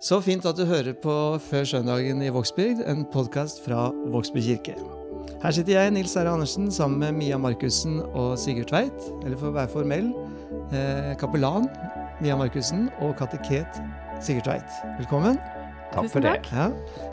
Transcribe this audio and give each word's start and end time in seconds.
Så 0.00 0.16
fint 0.24 0.46
at 0.48 0.56
du 0.56 0.62
hører 0.64 0.94
på 0.96 1.14
Før 1.44 1.66
søndagen 1.68 2.22
i 2.24 2.30
Vågsbygd, 2.32 2.78
en 2.88 3.02
podkast 3.12 3.58
fra 3.66 3.90
Vågsbygd 4.08 4.46
kirke. 4.46 4.76
Her 5.42 5.52
sitter 5.52 5.74
jeg, 5.74 5.92
Nils 5.92 6.14
Herre 6.16 6.32
Andersen, 6.32 6.70
sammen 6.72 7.02
med 7.02 7.18
Mia 7.18 7.36
Markussen 7.36 7.98
og 8.16 8.38
Sigurd 8.40 8.70
Tveit. 8.70 8.96
Eller 9.20 9.36
for 9.36 9.50
å 9.50 9.58
være 9.58 9.68
formell 9.74 10.08
eh, 10.72 11.12
kapellan 11.20 11.68
Mia 12.24 12.38
Markussen 12.40 12.88
og 13.04 13.12
kateket 13.20 13.76
Sigurd 14.24 14.48
Tveit. 14.48 14.80
Velkommen. 15.02 15.36
Takk 15.92 16.08
for 16.14 16.24
det. 16.24 16.34
Ja. 16.48 16.70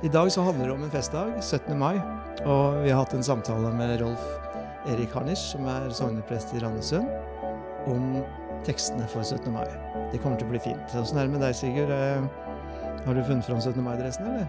I 0.07 0.13
dag 0.15 0.31
så 0.31 0.47
handler 0.47 0.71
det 0.71 0.77
om 0.77 0.87
en 0.87 0.95
festdag, 0.95 1.35
17. 1.43 1.75
mai. 1.75 1.99
Og 2.47 2.85
vi 2.85 2.95
har 2.95 3.03
hatt 3.03 3.19
en 3.19 3.29
samtale 3.33 3.75
med 3.75 3.97
Rolf 3.99 4.31
Erik 4.87 5.11
Harnisch, 5.11 5.49
som 5.51 5.67
er 5.67 5.91
sogneprest 5.91 6.55
i 6.55 6.63
Randesund, 6.63 7.11
om 7.91 8.21
tekstene 8.63 9.11
for 9.11 9.27
17. 9.27 9.51
mai. 9.51 9.67
Det 10.13 10.23
kommer 10.23 10.39
til 10.39 10.47
å 10.47 10.55
bli 10.55 10.67
fint. 10.71 10.95
Åssen 10.95 11.19
er 11.19 11.27
det 11.27 11.35
med 11.35 11.43
deg, 11.43 11.57
Sigurd? 11.65 11.91
Har 13.07 13.15
du 13.15 13.23
funnet 13.23 13.45
fram 13.45 13.61
17. 13.61 13.83
mai-dressen, 13.83 14.25
eller? 14.27 14.47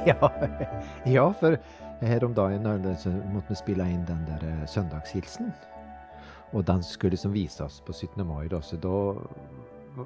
ja, 0.10 0.32
ja, 1.16 1.22
for 1.40 1.54
her 2.04 2.24
om 2.26 2.34
dagen 2.36 2.66
måtte 3.32 3.48
vi 3.48 3.56
spille 3.56 3.86
inn 3.88 4.02
den 4.04 4.18
der 4.26 4.42
eh, 4.44 4.66
søndagshilsen. 4.68 5.48
Og 6.52 6.66
den 6.68 6.84
skulle 6.84 7.14
liksom 7.14 7.32
vises 7.32 7.78
på 7.86 7.94
17. 7.96 8.26
mai, 8.28 8.44
da, 8.52 8.60
så 8.60 8.76
da 8.76 8.98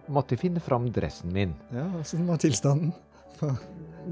måtte 0.06 0.36
jeg 0.36 0.44
finne 0.44 0.62
fram 0.62 0.86
dressen 0.94 1.34
min. 1.34 1.56
Ja, 1.74 1.88
åssen 1.98 2.22
var 2.30 2.38
tilstanden? 2.38 2.94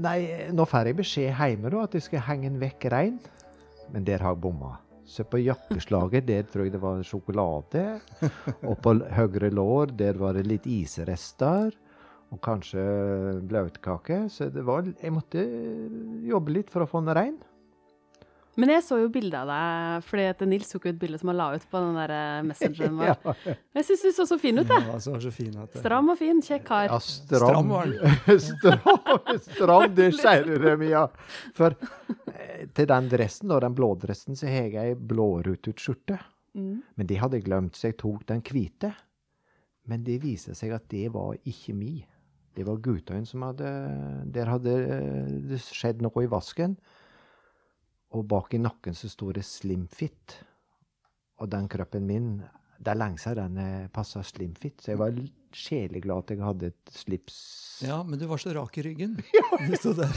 Nei, 0.03 0.17
nå 0.51 0.67
får 0.67 0.91
jeg 0.91 0.99
beskjed 0.99 1.31
hjemme 1.39 1.71
da, 1.71 1.85
at 1.87 1.95
jeg 1.95 2.09
skal 2.09 2.27
henge 2.27 2.49
den 2.49 2.59
vekk 2.59 2.89
rein, 2.91 3.21
men 3.95 4.03
der 4.03 4.19
har 4.19 4.35
jeg 4.35 4.43
bomma. 4.49 4.73
Så 5.07 5.23
på 5.23 5.39
jakkeslaget 5.39 6.27
der 6.27 6.43
tror 6.51 6.67
jeg 6.67 6.75
det 6.75 6.83
var 6.83 7.07
sjokolade, 7.07 7.87
og 8.67 8.75
på 8.83 8.97
høyre 9.15 9.55
lår 9.55 9.95
der 9.95 10.19
var 10.19 10.35
det 10.35 10.43
litt 10.51 10.67
isrester, 10.67 11.71
og 12.35 12.41
kanskje 12.45 12.83
blautkake. 13.49 14.25
Så 14.31 14.51
det 14.53 14.63
var, 14.67 14.85
jeg 15.01 15.13
måtte 15.15 15.43
jobbe 16.27 16.59
litt 16.59 16.71
for 16.73 16.85
å 16.85 16.89
få 16.89 17.01
den 17.05 17.15
rein. 17.17 17.35
Men 18.55 18.69
jeg 18.71 18.85
så 18.85 18.95
jo 19.01 19.09
bilde 19.11 19.35
av 19.35 19.49
deg, 19.51 20.03
fordi 20.07 20.25
at 20.31 20.41
Nils 20.47 20.69
tok 20.71 20.85
jo 20.87 20.91
et 20.93 20.99
bilde 21.01 21.17
som 21.19 21.27
han 21.27 21.35
la 21.35 21.47
ut 21.57 21.63
på 21.67 21.79
den 21.83 21.97
der 21.99 22.11
eh, 22.15 22.43
messengeren 22.47 22.93
vår. 23.01 23.09
Ja, 23.11 23.33
Jeg 23.75 23.87
syns 23.89 24.05
du 24.05 24.11
så 24.15 24.25
så 24.29 24.37
fin 24.39 24.61
ut, 24.61 24.69
jeg. 24.71 24.85
Ja, 24.87 24.99
så 25.03 25.11
var 25.11 25.25
så 25.25 25.31
fin 25.35 25.57
at 25.59 25.75
Stram 25.81 26.13
og 26.13 26.15
fin, 26.21 26.39
kjekk 26.45 26.63
kar. 26.69 26.85
ja 26.87 26.99
Stram 27.03 27.51
stram. 27.51 27.73
var 27.73 27.91
stram, 28.45 29.41
stram, 29.49 29.89
det 29.97 30.07
skjærer 30.15 30.63
det 30.69 30.75
mye. 30.85 31.01
For 31.57 31.75
eh, 32.31 32.63
til 32.79 32.87
den 32.93 33.11
dressen, 33.11 33.51
da, 33.51 33.59
den 33.65 33.75
blådressen, 33.75 34.39
så 34.39 34.47
har 34.47 34.69
jeg 34.71 34.79
ei 34.85 34.95
blårutet 35.11 35.83
skjorte. 35.83 36.21
Mm. 36.55 36.77
Men 36.95 37.11
det 37.11 37.19
hadde 37.19 37.41
jeg 37.41 37.49
glemt, 37.49 37.75
så 37.75 37.89
jeg 37.91 37.99
tok 38.05 38.23
den 38.31 38.39
hvite. 38.47 38.93
Men 39.91 40.07
det 40.07 40.21
viste 40.23 40.55
seg 40.55 40.71
at 40.79 40.87
det 40.95 41.09
var 41.13 41.35
ikke 41.43 41.75
mi. 41.75 41.97
Det 42.55 42.65
var 42.67 42.81
guttene 42.83 43.27
som 43.27 43.43
hadde 43.43 43.69
Der 44.31 44.51
hadde 44.51 44.75
eh, 44.97 45.31
det 45.51 45.61
skjedd 45.65 46.03
noe 46.05 46.23
i 46.23 46.31
vasken. 46.31 46.77
Og 48.15 48.27
bak 48.31 48.53
i 48.55 48.61
nakken 48.61 48.95
så 48.95 49.09
sto 49.11 49.31
det 49.35 49.43
'slimfit'. 49.43 50.37
Og 51.43 51.49
den 51.51 51.67
kroppen 51.67 52.05
min, 52.07 52.43
det 52.79 52.93
er 52.93 52.95
lenge 52.95 53.19
siden 53.19 53.57
den 53.57 53.89
passa 53.91 54.23
slimfit. 54.23 54.79
Så 54.79 54.93
jeg 54.93 55.01
var 55.01 55.11
sjeleglad 55.55 56.23
at 56.23 56.31
jeg 56.31 56.43
hadde 56.43 56.69
et 56.71 56.95
slips. 56.95 57.37
Ja, 57.83 57.99
men 58.03 58.19
du 58.19 58.25
var 58.29 58.39
så 58.39 58.53
rak 58.55 58.77
i 58.79 58.85
ryggen. 58.85 59.17
Der. 59.99 60.13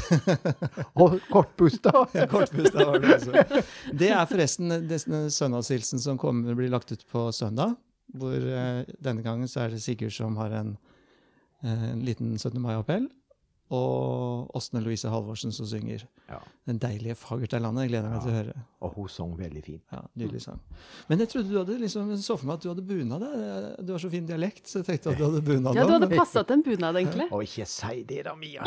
Og 1.02 1.18
kortpusta. 1.30 1.92
Ja, 2.18 2.26
Kortpusta 2.30 2.86
var 2.86 3.02
det 3.02 3.16
også. 3.16 3.64
Det 3.98 4.10
er 4.14 4.30
forresten 4.30 4.74
denne 4.90 5.24
søndagshilsen 5.34 6.02
som 6.02 6.18
kommer, 6.18 6.54
blir 6.58 6.70
lagt 6.72 6.92
ut 6.92 7.04
på 7.10 7.28
søndag. 7.34 7.76
Hvor 8.18 8.34
eh, 8.34 8.86
denne 9.04 9.24
gangen 9.26 9.50
så 9.50 9.66
er 9.66 9.74
det 9.74 9.82
Sigurd 9.84 10.14
som 10.14 10.38
har 10.40 10.54
en, 10.60 10.76
eh, 10.76 10.87
en 11.62 12.04
liten 12.06 12.36
17. 12.38 12.60
mai-appell. 12.62 13.08
Og 13.68 14.48
Åsne 14.56 14.80
Louise 14.80 15.10
Halvorsen 15.12 15.52
som 15.52 15.66
synger 15.68 16.06
Ja. 16.28 16.38
'Den 16.66 16.78
deilige 16.80 17.14
fagert 17.14 17.52
er 17.52 17.60
landet'. 17.60 17.82
Jeg 17.84 17.90
gleder 17.90 18.10
meg 18.10 18.22
til 18.22 18.30
å 18.30 18.34
høre. 18.34 18.54
Og 18.80 18.94
hun 18.94 19.08
sang 19.08 19.36
veldig 19.36 19.62
fint. 19.64 19.82
Ja, 19.92 20.00
Nydelig 20.16 20.40
sang. 20.42 20.60
Men 21.08 21.18
jeg 21.18 21.28
trodde 21.28 21.50
du 21.50 21.58
hadde 21.58 21.78
liksom, 21.80 22.16
så 22.16 22.38
for 22.38 22.46
meg 22.46 22.54
at 22.54 22.62
du 22.62 22.68
hadde 22.68 22.86
bunad. 22.86 23.20
Du 23.86 23.92
har 23.92 23.98
så 23.98 24.10
fin 24.10 24.26
dialekt, 24.26 24.66
så 24.66 24.78
jeg 24.78 24.86
tenkte 24.86 25.10
at 25.10 25.18
du 25.18 25.24
hadde 25.24 25.42
bunad. 25.44 25.74
Ja, 25.76 25.84
du 25.86 25.92
hadde 25.92 26.08
passa 26.16 26.44
til 26.44 26.54
en 26.56 26.62
bunad, 26.62 26.96
egentlig. 26.96 27.28
Og 27.32 27.42
ikke 27.44 27.66
si 27.66 28.02
det 28.08 28.24
da, 28.24 28.34
Mia. 28.34 28.64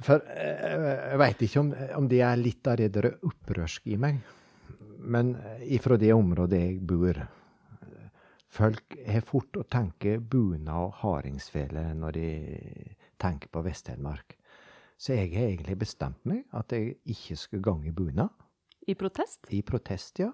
For 0.00 0.20
eh, 0.32 1.10
jeg 1.10 1.18
veit 1.18 1.42
ikke 1.42 1.60
om, 1.60 1.74
om 1.96 2.08
det 2.08 2.20
er 2.20 2.36
litt 2.40 2.66
av 2.66 2.76
det 2.80 2.92
der 2.92 3.10
opprørske 3.22 3.92
i 3.92 3.96
meg. 4.00 4.20
Men 4.98 5.36
ifra 5.62 5.96
det 6.00 6.12
området 6.16 6.58
jeg 6.60 6.80
bor 6.88 7.10
eh, 7.16 7.26
Folk 8.52 8.96
har 9.06 9.24
fort 9.26 9.58
å 9.58 9.66
tenke 9.68 10.16
bunad 10.20 10.88
og 10.88 10.98
hardingfele 11.02 11.82
når 11.98 12.16
de 12.16 12.28
tenker 13.20 13.50
på 13.52 13.62
Vest-Telemark. 13.66 14.36
Så 14.96 15.12
jeg 15.12 15.32
har 15.34 15.50
egentlig 15.50 15.76
bestemt 15.78 16.22
meg 16.24 16.44
at 16.56 16.72
jeg 16.72 16.96
ikke 17.04 17.36
skal 17.36 17.64
gange 17.64 17.92
bunad. 17.92 18.32
I 18.86 18.94
protest. 18.94 19.48
I 19.50 19.60
protest, 19.66 20.20
ja. 20.22 20.30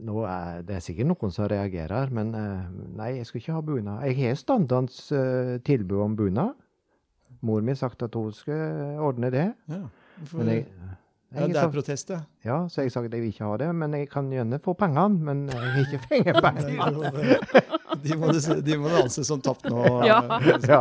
nå 0.00 0.22
er, 0.24 0.60
det 0.62 0.76
er 0.76 0.84
sikkert 0.84 1.08
noen 1.10 1.32
som 1.34 1.48
reagerer, 1.50 2.12
men 2.14 2.30
eh, 2.38 2.68
nei, 2.96 3.08
jeg 3.18 3.26
skal 3.26 3.40
ikke 3.40 3.56
ha 3.56 3.64
bunad. 3.66 4.04
Jeg 4.06 4.18
har 4.20 4.38
standards 4.38 5.00
uh, 5.12 5.58
tilbud 5.66 6.04
om 6.04 6.14
bunad. 6.16 6.54
Mor 7.42 7.64
mi 7.64 7.74
har 7.74 7.80
sagt 7.80 8.04
at 8.06 8.14
hun 8.14 8.30
skal 8.36 9.00
ordne 9.02 9.32
det. 9.34 9.48
Ja, 9.68 9.82
for, 10.22 10.38
Men 10.38 10.52
jeg, 10.52 10.66
ja, 11.34 11.46
det 11.48 11.56
er 11.62 11.70
protest, 11.72 12.10
ja. 12.12 12.20
ja, 12.44 12.56
så 12.68 12.82
jeg 12.84 12.92
sa 12.92 13.00
at 13.02 13.12
jeg 13.12 13.22
vil 13.22 13.30
ikke 13.32 13.46
ha 13.48 13.56
det. 13.62 13.68
Men 13.74 13.92
jeg 13.96 14.08
kan 14.12 14.28
gjerne 14.32 14.58
få 14.62 14.74
pengene. 14.78 15.20
Men 15.28 15.44
jeg 15.48 15.74
vil 15.76 15.86
ikke 15.86 16.42
penger. 16.46 17.68
De 18.02 18.16
må, 18.18 18.32
du- 18.34 18.60
de 18.66 18.76
må 18.80 18.88
du 18.90 18.96
anse 18.98 19.22
som 19.24 19.40
tapt 19.44 19.66
nå. 19.70 19.82
Ja. 20.10 20.16
ja. 20.66 20.78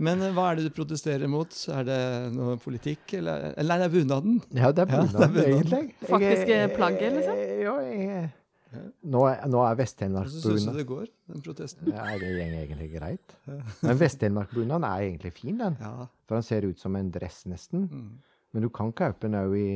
Men 0.00 0.22
eh, 0.22 0.30
hva 0.32 0.52
er 0.52 0.60
det 0.60 0.68
du 0.68 0.74
protesterer 0.76 1.28
mot? 1.28 1.50
Er 1.74 1.84
det 1.84 1.98
noe 2.32 2.54
politikk, 2.62 3.16
eller, 3.18 3.50
eller 3.58 3.74
er 3.82 3.88
det 3.88 3.90
bunaden? 3.98 4.38
ja, 4.56 4.70
det 4.72 4.84
er 4.86 4.92
Ja, 4.94 5.02
det 5.02 5.12
er 5.12 5.16
bunad, 5.18 5.34
bunad. 5.34 5.48
egentlig. 5.50 6.08
Faktiske 6.08 6.60
plagget, 6.76 7.16
liksom? 7.18 7.42
Ja, 7.66 7.74
jeg, 7.90 8.30
nå 9.08 9.22
er, 9.28 9.42
nå 9.50 9.60
er 9.64 9.76
Vest-Telemark 9.80 10.28
Hvordan 10.30 10.42
syns 10.44 10.64
du 10.68 10.78
det 10.78 10.86
går, 10.88 11.04
den 11.32 11.42
protesten? 11.44 11.90
Ja, 11.92 12.06
det 12.14 12.18
går 12.22 12.40
egentlig 12.46 12.88
greit. 12.94 13.36
Men 13.82 14.00
Vest-Telemark-bunaden 14.00 14.86
er 14.88 15.04
egentlig 15.10 15.32
fin, 15.36 15.58
den. 15.60 15.76
Ja. 15.82 16.06
For 16.28 16.38
den 16.38 16.46
ser 16.48 16.66
ut 16.70 16.80
som 16.80 16.96
en 17.00 17.10
dress, 17.14 17.42
nesten. 17.50 17.86
Mm. 17.92 18.08
Men 18.58 18.66
du 18.66 18.72
kan 18.74 18.90
kjøpe 18.90 19.22
den 19.28 19.38
òg 19.38 19.54
i, 19.54 19.68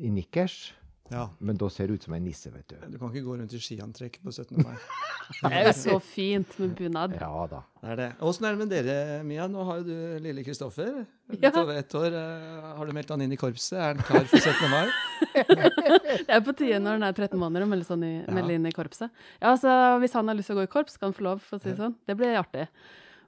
i 0.00 0.08
nikkers. 0.10 0.72
ja. 1.12 1.26
Men 1.44 1.58
da 1.60 1.68
ser 1.68 1.90
det 1.90 1.98
ut 1.98 2.04
som 2.06 2.14
en 2.16 2.24
nisse, 2.24 2.48
vet 2.48 2.64
du. 2.72 2.76
Du 2.88 2.96
kan 2.96 3.10
ikke 3.12 3.26
gå 3.26 3.34
rundt 3.36 3.52
i 3.52 3.58
skiantrekk 3.60 4.16
på 4.24 4.32
17. 4.32 4.56
mai. 4.64 4.72
Det 5.44 5.50
er 5.56 5.66
jo 5.68 5.72
så 5.76 5.94
fint 6.04 6.50
med 6.60 6.72
bunad. 6.76 7.14
Ja 7.20 7.44
da. 7.48 7.60
Det 7.82 7.90
er 7.92 7.96
det. 8.00 8.06
Åssen 8.24 8.44
er 8.48 8.56
det 8.56 8.60
med 8.60 8.72
dere, 8.72 8.96
Mia? 9.24 9.46
Nå 9.48 9.62
har 9.68 9.78
jo 9.82 9.84
du 9.90 10.18
lille 10.24 10.42
Kristoffer. 10.44 11.04
Litt 11.32 11.44
Ja. 11.44 11.52
over 11.62 11.78
ett 11.80 11.94
år. 11.96 12.12
Eh, 12.16 12.74
Har 12.78 12.84
du 12.88 12.92
meldt 12.96 13.08
han 13.12 13.22
inn 13.24 13.32
i 13.32 13.38
korpset? 13.40 13.76
Er 13.78 13.94
han 13.94 14.02
klar 14.04 14.24
for 14.28 14.36
17. 14.36 14.68
mai? 14.72 14.88
Det 16.28 16.28
er 16.32 16.42
på 16.44 16.52
tide 16.56 16.80
når 16.80 16.98
han 16.98 17.06
er 17.08 17.16
13 17.16 17.40
måneder 17.40 17.64
å 17.64 17.70
melde, 17.70 17.86
sånn 17.88 18.04
i, 18.04 18.12
Ja. 18.24 18.32
melde 18.36 18.56
inn 18.58 18.66
i 18.68 18.72
korpset. 18.76 19.08
Ja, 19.40 19.52
altså, 19.54 19.72
Hvis 20.04 20.12
han 20.16 20.28
har 20.28 20.36
lyst 20.40 20.48
til 20.52 20.56
å 20.56 20.60
gå 20.62 20.68
i 20.68 20.72
korps, 20.76 20.96
skal 20.98 21.08
han 21.12 21.16
få 21.16 21.24
lov, 21.28 21.40
for 21.44 21.56
å 21.56 21.62
si 21.62 21.70
det 21.72 21.78
sånn. 21.80 21.96
Det 22.08 22.16
blir 22.20 22.36
artig. 22.40 22.66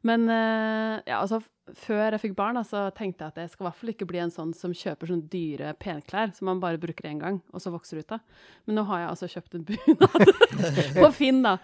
Men 0.06 0.28
eh, 0.30 1.00
ja, 1.08 1.18
altså, 1.22 1.40
før 1.82 2.12
jeg 2.14 2.22
fikk 2.22 2.36
barn, 2.38 2.60
så 2.68 2.84
tenkte 2.94 3.24
jeg 3.26 3.32
at 3.34 3.40
jeg 3.42 3.50
skal 3.54 3.64
i 3.64 3.68
hvert 3.68 3.78
fall 3.80 3.92
ikke 3.94 4.06
bli 4.10 4.20
en 4.22 4.30
sånn 4.34 4.52
som 4.54 4.74
kjøper 4.76 5.10
sånne 5.10 5.26
dyre 5.32 5.72
penklær 5.82 6.30
som 6.36 6.46
man 6.50 6.60
bare 6.62 6.78
bruker 6.82 7.08
én 7.10 7.18
gang, 7.22 7.40
og 7.50 7.62
så 7.64 7.72
vokser 7.74 7.98
ut 8.04 8.14
av. 8.14 8.22
Men 8.68 8.78
nå 8.78 8.84
har 8.90 9.02
jeg 9.02 9.10
altså 9.14 9.30
kjøpt 9.34 9.58
en 9.58 9.66
bunad 9.72 10.30
på 11.00 11.10
Finn, 11.16 11.42
da. 11.46 11.56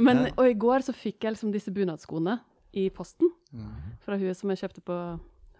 Men, 0.00 0.26
Ja. 0.28 0.36
Og 0.38 0.46
i 0.52 0.54
går 0.66 0.86
så 0.86 0.94
fikk 0.96 1.26
jeg 1.26 1.34
liksom 1.34 1.50
disse 1.56 1.72
bunadskoene 1.74 2.38
i 2.78 2.86
posten 2.94 3.32
Mm. 3.50 3.66
fra 4.04 4.14
hun 4.14 4.34
som 4.38 4.50
jeg 4.52 4.60
kjøpte 4.60 4.82
på 4.86 4.96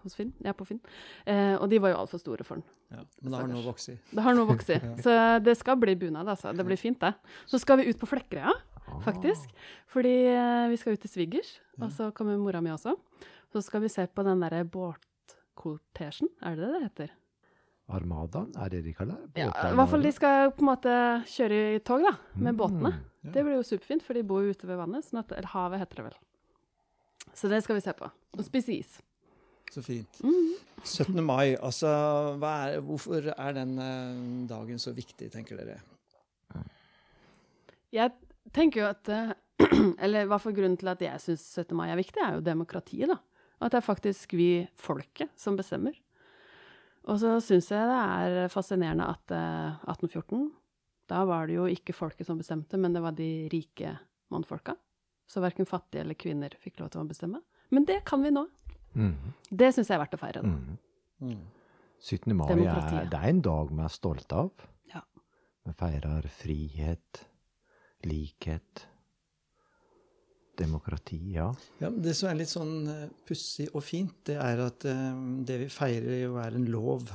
hos 0.05 0.15
Finn. 0.15 0.29
Ja, 0.47 0.53
på 0.55 0.62
Finn. 0.69 0.79
Eh, 1.27 1.57
og 1.59 1.67
de 1.73 1.81
var 1.83 1.91
jo 1.91 1.97
altfor 2.05 2.21
store 2.23 2.45
for 2.47 2.61
den. 2.61 2.65
Ja. 2.95 3.01
Men 3.21 3.33
det 3.35 3.41
har 3.41 3.49
noe 3.51 3.59
å 3.61 3.67
vokst 3.67 3.91
i. 3.91 3.97
Det 4.15 4.23
har 4.25 4.37
nå 4.39 4.45
vokst 4.49 4.71
i. 4.71 4.77
Så 5.05 5.17
det 5.43 5.57
skal 5.59 5.77
bli 5.83 5.97
bunad, 5.99 6.31
altså. 6.31 6.55
Det 6.55 6.65
blir 6.69 6.79
fint, 6.79 7.01
det. 7.03 7.11
Så 7.51 7.59
skal 7.61 7.81
vi 7.83 7.89
ut 7.91 7.99
på 8.01 8.07
Flekkerøya, 8.09 8.55
faktisk. 9.05 9.53
Fordi 9.91 10.14
eh, 10.31 10.67
vi 10.70 10.79
skal 10.81 10.97
ut 10.97 11.05
til 11.05 11.12
svigers, 11.12 11.55
og 11.81 11.91
så 11.94 12.11
kommer 12.14 12.38
mora 12.41 12.62
mi 12.64 12.73
også. 12.73 12.94
Så 13.50 13.62
skal 13.67 13.82
vi 13.82 13.91
se 13.91 14.06
på 14.06 14.25
den 14.26 14.43
derre 14.44 14.62
båtkortesjen, 14.64 16.31
er 16.43 16.59
det 16.59 16.69
det 16.69 16.73
det 16.75 16.85
heter? 16.85 17.17
Armadaen, 17.91 18.53
er 18.55 18.70
det 18.70 18.85
de 18.85 18.93
kaller 18.94 19.19
det? 19.35 19.43
Ja, 19.43 19.50
i 19.67 19.75
hvert 19.75 19.91
fall 19.91 20.05
de 20.06 20.12
skal 20.14 20.53
på 20.55 20.62
en 20.62 20.69
måte 20.70 20.97
kjøre 21.26 21.61
i 21.75 21.81
tog, 21.82 22.05
da, 22.06 22.14
med 22.38 22.59
båtene. 22.59 22.93
Ja. 23.25 23.32
Det 23.35 23.44
blir 23.44 23.59
jo 23.59 23.67
superfint, 23.67 24.05
for 24.06 24.17
de 24.17 24.23
bor 24.26 24.44
jo 24.44 24.55
ute 24.55 24.69
ved 24.69 24.79
vannet, 24.79 25.06
sånn 25.09 25.25
at, 25.25 25.35
eller 25.35 25.50
havet 25.50 25.82
heter 25.82 26.00
det 26.00 26.06
vel. 26.11 26.19
Så 27.35 27.50
det 27.50 27.62
skal 27.64 27.79
vi 27.79 27.85
se 27.85 27.94
på. 27.99 28.11
Og 28.38 28.47
spise 28.47 28.76
is. 28.76 28.94
Så 29.70 29.82
fint. 29.87 30.23
Mm. 30.23 30.55
17. 30.82 31.19
mai, 31.23 31.55
altså 31.59 31.91
hva 32.41 32.55
er, 32.67 32.81
hvorfor 32.82 33.29
er 33.35 33.55
den 33.59 33.76
eh, 33.82 34.23
dagen 34.50 34.81
så 34.82 34.94
viktig, 34.97 35.29
tenker 35.35 35.61
dere? 35.61 35.81
Jeg 37.94 38.14
tenker 38.56 38.85
jo 38.85 38.91
at 38.91 39.11
eh, 39.12 39.32
Eller 40.05 40.29
hva 40.29 40.38
for 40.41 40.56
grunnen 40.56 40.79
til 40.81 40.88
at 40.88 41.02
jeg 41.05 41.20
syns 41.20 41.43
17. 41.52 41.75
mai 41.76 41.91
er 41.91 41.99
viktig, 42.00 42.20
er 42.25 42.38
jo 42.38 42.44
demokratiet, 42.44 43.11
da. 43.11 43.19
At 43.61 43.75
det 43.75 43.82
er 43.82 43.85
faktisk 43.85 44.32
vi, 44.32 44.64
folket, 44.81 45.29
som 45.37 45.58
bestemmer. 45.58 45.99
Og 47.08 47.19
så 47.20 47.35
syns 47.44 47.69
jeg 47.73 47.88
det 47.91 47.99
er 47.99 48.52
fascinerende 48.52 49.08
at 49.12 49.35
eh, 49.37 49.91
1814, 49.91 50.49
da 51.11 51.25
var 51.29 51.49
det 51.49 51.56
jo 51.58 51.67
ikke 51.69 51.97
folket 51.97 52.29
som 52.29 52.38
bestemte, 52.41 52.79
men 52.81 52.94
det 52.94 53.02
var 53.02 53.17
de 53.19 53.49
rike 53.50 53.97
mannfolka 54.31 54.76
Så 55.29 55.43
verken 55.43 55.67
fattige 55.67 56.05
eller 56.05 56.14
kvinner 56.14 56.55
fikk 56.62 56.81
lov 56.81 56.93
til 56.93 57.02
å 57.02 57.08
bestemme. 57.08 57.41
Men 57.70 57.87
det 57.87 58.00
kan 58.06 58.23
vi 58.23 58.32
nå. 58.35 58.44
Mm. 58.94 59.14
Det 59.50 59.73
syns 59.75 59.91
jeg 59.91 59.97
er 59.97 60.02
verdt 60.02 60.17
å 60.17 60.20
feire. 60.20 60.43
Da. 60.43 60.50
Mm. 60.50 60.79
Mm. 61.20 61.49
17. 62.00 62.32
mai 62.37 62.47
er, 62.55 63.08
det 63.11 63.19
er 63.19 63.29
en 63.29 63.43
dag 63.44 63.70
vi 63.70 63.85
er 63.85 63.93
stolte 63.93 64.38
av. 64.47 64.64
Ja. 64.91 65.02
Vi 65.67 65.75
feirer 65.76 66.26
frihet, 66.32 67.25
likhet, 68.08 68.87
demokrati, 70.61 71.19
ja. 71.35 71.49
Ja, 71.81 71.91
det 71.91 72.14
som 72.19 72.29
er 72.31 72.38
litt 72.41 72.52
sånn 72.52 72.75
uh, 72.88 73.08
pussig 73.29 73.70
og 73.73 73.85
fint, 73.85 74.14
det 74.29 74.37
er 74.41 74.61
at 74.67 74.85
eh, 74.88 75.20
det 75.49 75.56
vi 75.62 75.69
feirer, 75.73 76.19
jo 76.26 76.37
er 76.43 76.56
en 76.58 76.67
lov. 76.69 77.08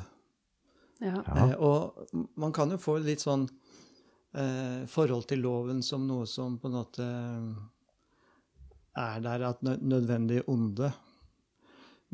Ja. 1.03 1.19
Eh, 1.21 1.53
og 1.59 2.09
man 2.41 2.53
kan 2.55 2.73
jo 2.73 2.79
få 2.81 2.97
litt 3.03 3.21
sånn 3.21 3.45
eh, 4.33 4.85
forhold 4.89 5.27
til 5.29 5.43
loven 5.45 5.83
som 5.85 6.07
noe 6.07 6.25
som 6.29 6.57
på 6.57 6.71
en 6.71 6.77
måte 6.79 7.07
er 8.95 9.19
der 9.21 9.43
at 9.51 9.61
nødvendig 9.65 10.41
onde. 10.49 10.89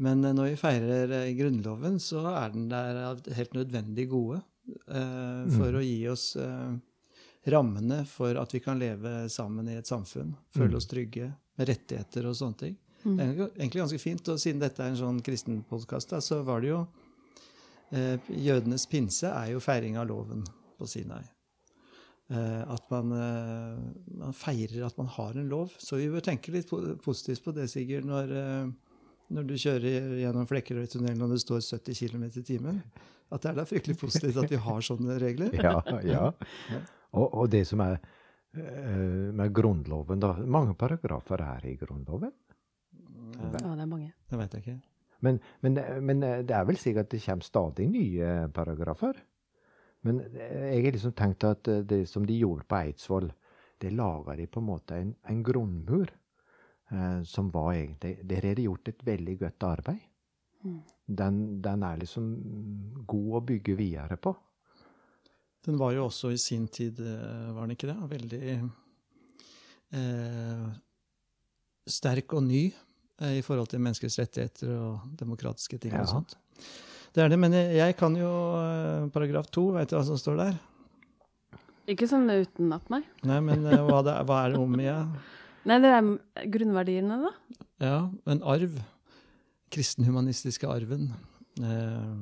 Men 0.01 0.25
eh, 0.25 0.33
når 0.35 0.51
vi 0.51 0.61
feirer 0.65 1.15
eh, 1.21 1.33
Grunnloven, 1.37 1.99
så 2.01 2.25
er 2.33 2.55
den 2.55 2.69
der 2.71 3.21
helt 3.37 3.53
nødvendig 3.55 4.09
gode. 4.11 4.41
eh, 4.87 5.45
for 5.55 5.77
å 5.77 5.83
gi 5.83 5.99
oss 6.11 6.35
eh, 6.39 6.71
rammene 7.49 8.03
for 8.05 8.37
at 8.37 8.53
vi 8.53 8.61
kan 8.61 8.79
leve 8.79 9.29
sammen 9.29 9.69
i 9.69 9.77
et 9.79 9.89
samfunn. 9.89 10.35
Føle 10.53 10.77
oss 10.77 10.89
trygge 10.89 11.31
med 11.57 11.69
rettigheter 11.69 12.27
og 12.29 12.37
sånne 12.37 12.59
ting. 12.59 12.77
Mm. 13.01 13.17
Det 13.17 13.25
er 13.25 13.45
egentlig 13.47 13.81
ganske 13.81 14.01
fint. 14.01 14.29
Og 14.29 14.41
siden 14.41 14.61
dette 14.61 14.83
er 14.83 14.93
en 14.93 14.99
sånn 14.99 15.21
kristen 15.25 15.63
podkast, 15.69 16.13
så 16.21 16.41
var 16.45 16.61
det 16.61 16.73
jo 16.73 16.81
eh, 17.95 18.31
Jødenes 18.45 18.85
pinse 18.91 19.29
er 19.29 19.55
jo 19.55 19.63
feiring 19.63 19.97
av 19.97 20.09
loven 20.11 20.45
på 20.77 20.89
Sinai. 20.89 21.23
Eh, 22.31 22.61
at 22.61 22.85
man, 22.93 23.11
eh, 23.11 23.81
man 24.21 24.37
feirer 24.37 24.85
at 24.85 24.97
man 24.97 25.09
har 25.17 25.35
en 25.35 25.49
lov. 25.49 25.73
Så 25.77 25.97
vi 25.99 26.07
bør 26.13 26.23
tenke 26.23 26.53
litt 26.53 26.69
po 26.69 26.79
positivt 27.03 27.43
på 27.43 27.55
det, 27.57 27.67
Sigurd, 27.73 28.07
når, 28.07 28.31
eh, 28.37 28.69
når 29.35 29.49
du 29.49 29.57
kjører 29.59 30.15
gjennom 30.21 30.47
Flekkerøy-tunnelen 30.47 31.25
og 31.25 31.33
det 31.33 31.41
står 31.43 31.59
70 31.65 31.99
km 32.05 32.23
i 32.29 32.45
timen. 32.45 32.81
At 33.31 33.43
det 33.43 33.51
er 33.51 33.59
da 33.61 33.67
fryktelig 33.67 33.97
positivt 33.99 34.39
at 34.43 34.51
vi 34.51 34.59
har 34.59 34.81
sånne 34.83 35.19
regler. 35.19 35.55
Ja, 35.55 35.79
ja. 36.03 36.31
Og, 37.17 37.25
og 37.27 37.49
det 37.51 37.65
som 37.67 37.83
er 37.83 37.97
uh, 37.99 39.31
med 39.35 39.53
Grunnloven, 39.53 40.21
da 40.21 40.33
Mange 40.45 40.75
paragrafer 40.79 41.43
er 41.45 41.67
i 41.67 41.75
Grunnloven. 41.79 42.31
Eh, 42.91 43.51
ja, 43.61 43.73
det 43.75 43.83
er 43.83 43.89
mange. 43.89 44.13
Det 44.29 44.39
vet 44.39 44.55
jeg 44.55 44.65
ikke. 44.65 44.79
Men, 45.21 45.37
men, 45.61 45.77
men 46.01 46.21
det 46.21 46.55
er 46.55 46.63
vel 46.65 46.79
sikkert 46.81 47.09
at 47.09 47.11
det 47.11 47.21
kommer 47.25 47.45
stadig 47.45 47.85
nye 47.91 48.31
paragrafer. 48.53 49.19
Men 50.01 50.23
jeg 50.33 50.81
har 50.81 50.95
liksom 50.95 51.13
tenkt 51.13 51.45
at 51.45 51.67
det 51.85 52.07
som 52.09 52.25
de 52.25 52.39
gjorde 52.39 52.65
på 52.65 52.79
Eidsvoll, 52.79 53.29
det 53.81 53.91
laga 53.93 54.33
de 54.37 54.47
på 54.49 54.61
en 54.61 54.65
måte 54.65 54.97
en, 54.97 55.13
en 55.29 55.43
grunnmur. 55.45 56.09
Eh, 56.91 57.23
som 57.23 57.49
var 57.49 57.73
egentlig 57.73 58.19
Der 58.23 58.47
har 58.47 58.55
de 58.55 58.63
gjort 58.63 58.87
et 58.87 59.05
veldig 59.05 59.39
godt 59.39 59.63
arbeid. 59.63 59.99
Mm. 60.63 60.81
Den, 61.07 61.61
den 61.61 61.83
er 61.83 61.97
liksom 61.97 62.25
god 63.07 63.35
å 63.37 63.45
bygge 63.45 63.75
videre 63.75 64.17
på. 64.17 64.35
Den 65.65 65.77
var 65.77 65.91
jo 65.93 66.07
også 66.07 66.31
i 66.33 66.37
sin 66.41 66.67
tid, 66.73 66.99
eh, 66.99 67.51
var 67.53 67.67
den 67.67 67.75
ikke 67.75 67.89
det? 67.91 67.97
Veldig 68.09 68.39
eh, 69.93 70.63
sterk 71.91 72.33
og 72.37 72.43
ny 72.47 72.63
eh, 73.21 73.37
i 73.39 73.43
forhold 73.45 73.69
til 73.71 73.81
menneskers 73.83 74.17
rettigheter 74.21 74.71
og 74.73 75.11
demokratiske 75.19 75.77
ting 75.83 75.93
Ja. 75.93 76.01
og 76.05 76.09
sånt. 76.15 76.37
Det 77.13 77.23
er 77.25 77.29
det, 77.33 77.37
men 77.39 77.51
jeg, 77.53 77.75
jeg 77.75 77.97
kan 77.99 78.15
jo 78.15 78.31
eh, 78.57 79.09
paragraf 79.13 79.49
to, 79.51 79.67
vet 79.75 79.89
du 79.91 79.97
hva 79.97 80.03
som 80.07 80.17
står 80.17 80.37
der? 80.39 80.59
Ikke 81.91 82.07
sånn 82.07 82.29
utenat, 82.29 82.85
nei. 82.93 83.01
Nei, 83.27 83.39
men 83.43 83.65
eh, 83.67 83.81
hva, 83.83 83.99
det, 84.05 84.15
hva 84.29 84.41
er 84.45 84.53
det 84.55 84.61
om 84.61 84.77
igjen? 84.79 85.13
Nei, 85.69 85.75
det 85.83 85.89
er 85.93 86.47
grunnverdiene, 86.49 87.19
da. 87.21 87.31
Ja, 87.83 87.97
en 88.31 88.39
arv. 88.49 88.79
Kristenhumanistiske 89.71 90.65
arven. 90.65 91.11
Eh, 91.61 92.15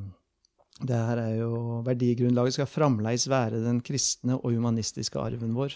det 0.79 0.95
her 0.95 1.17
er 1.19 1.35
jo 1.41 1.81
Verdigrunnlaget 1.85 2.53
skal 2.55 2.69
framleis 2.71 3.27
være 3.29 3.59
den 3.63 3.81
kristne 3.83 4.37
og 4.39 4.51
humanistiske 4.55 5.19
arven 5.19 5.53
vår. 5.57 5.75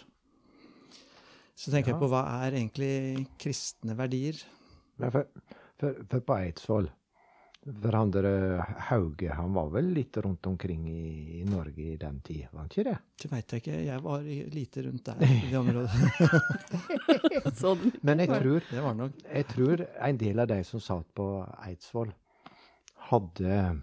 Så 1.56 1.72
tenker 1.72 1.92
Ja. 1.92 1.96
jeg 1.96 2.02
på 2.02 2.10
hva 2.10 2.24
er 2.48 2.56
egentlig 2.58 3.28
kristne 3.40 3.96
verdier? 3.98 4.40
For, 5.00 5.26
for, 5.80 5.96
for 6.10 6.20
på 6.22 6.36
Eidsvoll 6.38 6.88
For 7.82 7.96
han 7.96 8.12
der 8.12 8.26
Hauge, 8.90 9.30
han 9.32 9.54
var 9.56 9.70
vel 9.72 9.92
litt 9.96 10.18
rundt 10.20 10.46
omkring 10.50 10.82
i, 10.92 11.40
i 11.40 11.44
Norge 11.48 11.94
i 11.94 11.98
den 11.98 12.18
tid, 12.26 12.42
var 12.52 12.66
han 12.66 12.70
ikke 12.72 12.84
det? 12.90 12.96
Det 13.22 13.30
veit 13.32 13.54
jeg 13.56 13.62
ikke. 13.64 13.78
Jeg 13.88 14.02
var 14.04 14.26
lite 14.58 14.84
rundt 14.84 15.06
der. 15.06 15.24
i 15.24 15.48
det 15.48 15.60
området. 15.64 15.92
Så. 17.62 17.76
Men 18.02 18.20
jeg 18.20 18.28
tror, 18.34 18.60
Det 18.72 18.84
var 18.84 18.94
nok 19.00 19.12
jeg 19.34 19.48
tror 19.48 19.86
en 20.10 20.18
del 20.20 20.40
av 20.44 20.48
de 20.52 20.60
som 20.68 20.80
satt 20.84 21.08
på 21.16 21.30
Eidsvoll, 21.68 22.12
hadde 23.10 23.82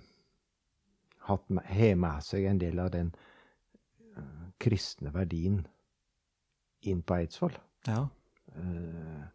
har 1.30 1.96
med 1.96 2.22
seg 2.26 2.46
en 2.50 2.60
del 2.60 2.78
av 2.82 2.90
den 2.94 3.12
eh, 4.16 4.48
kristne 4.60 5.12
verdien 5.14 5.62
inn 6.90 7.02
på 7.02 7.18
Eidsvoll. 7.20 7.56
Ja. 7.88 8.06
Uh, 8.56 9.28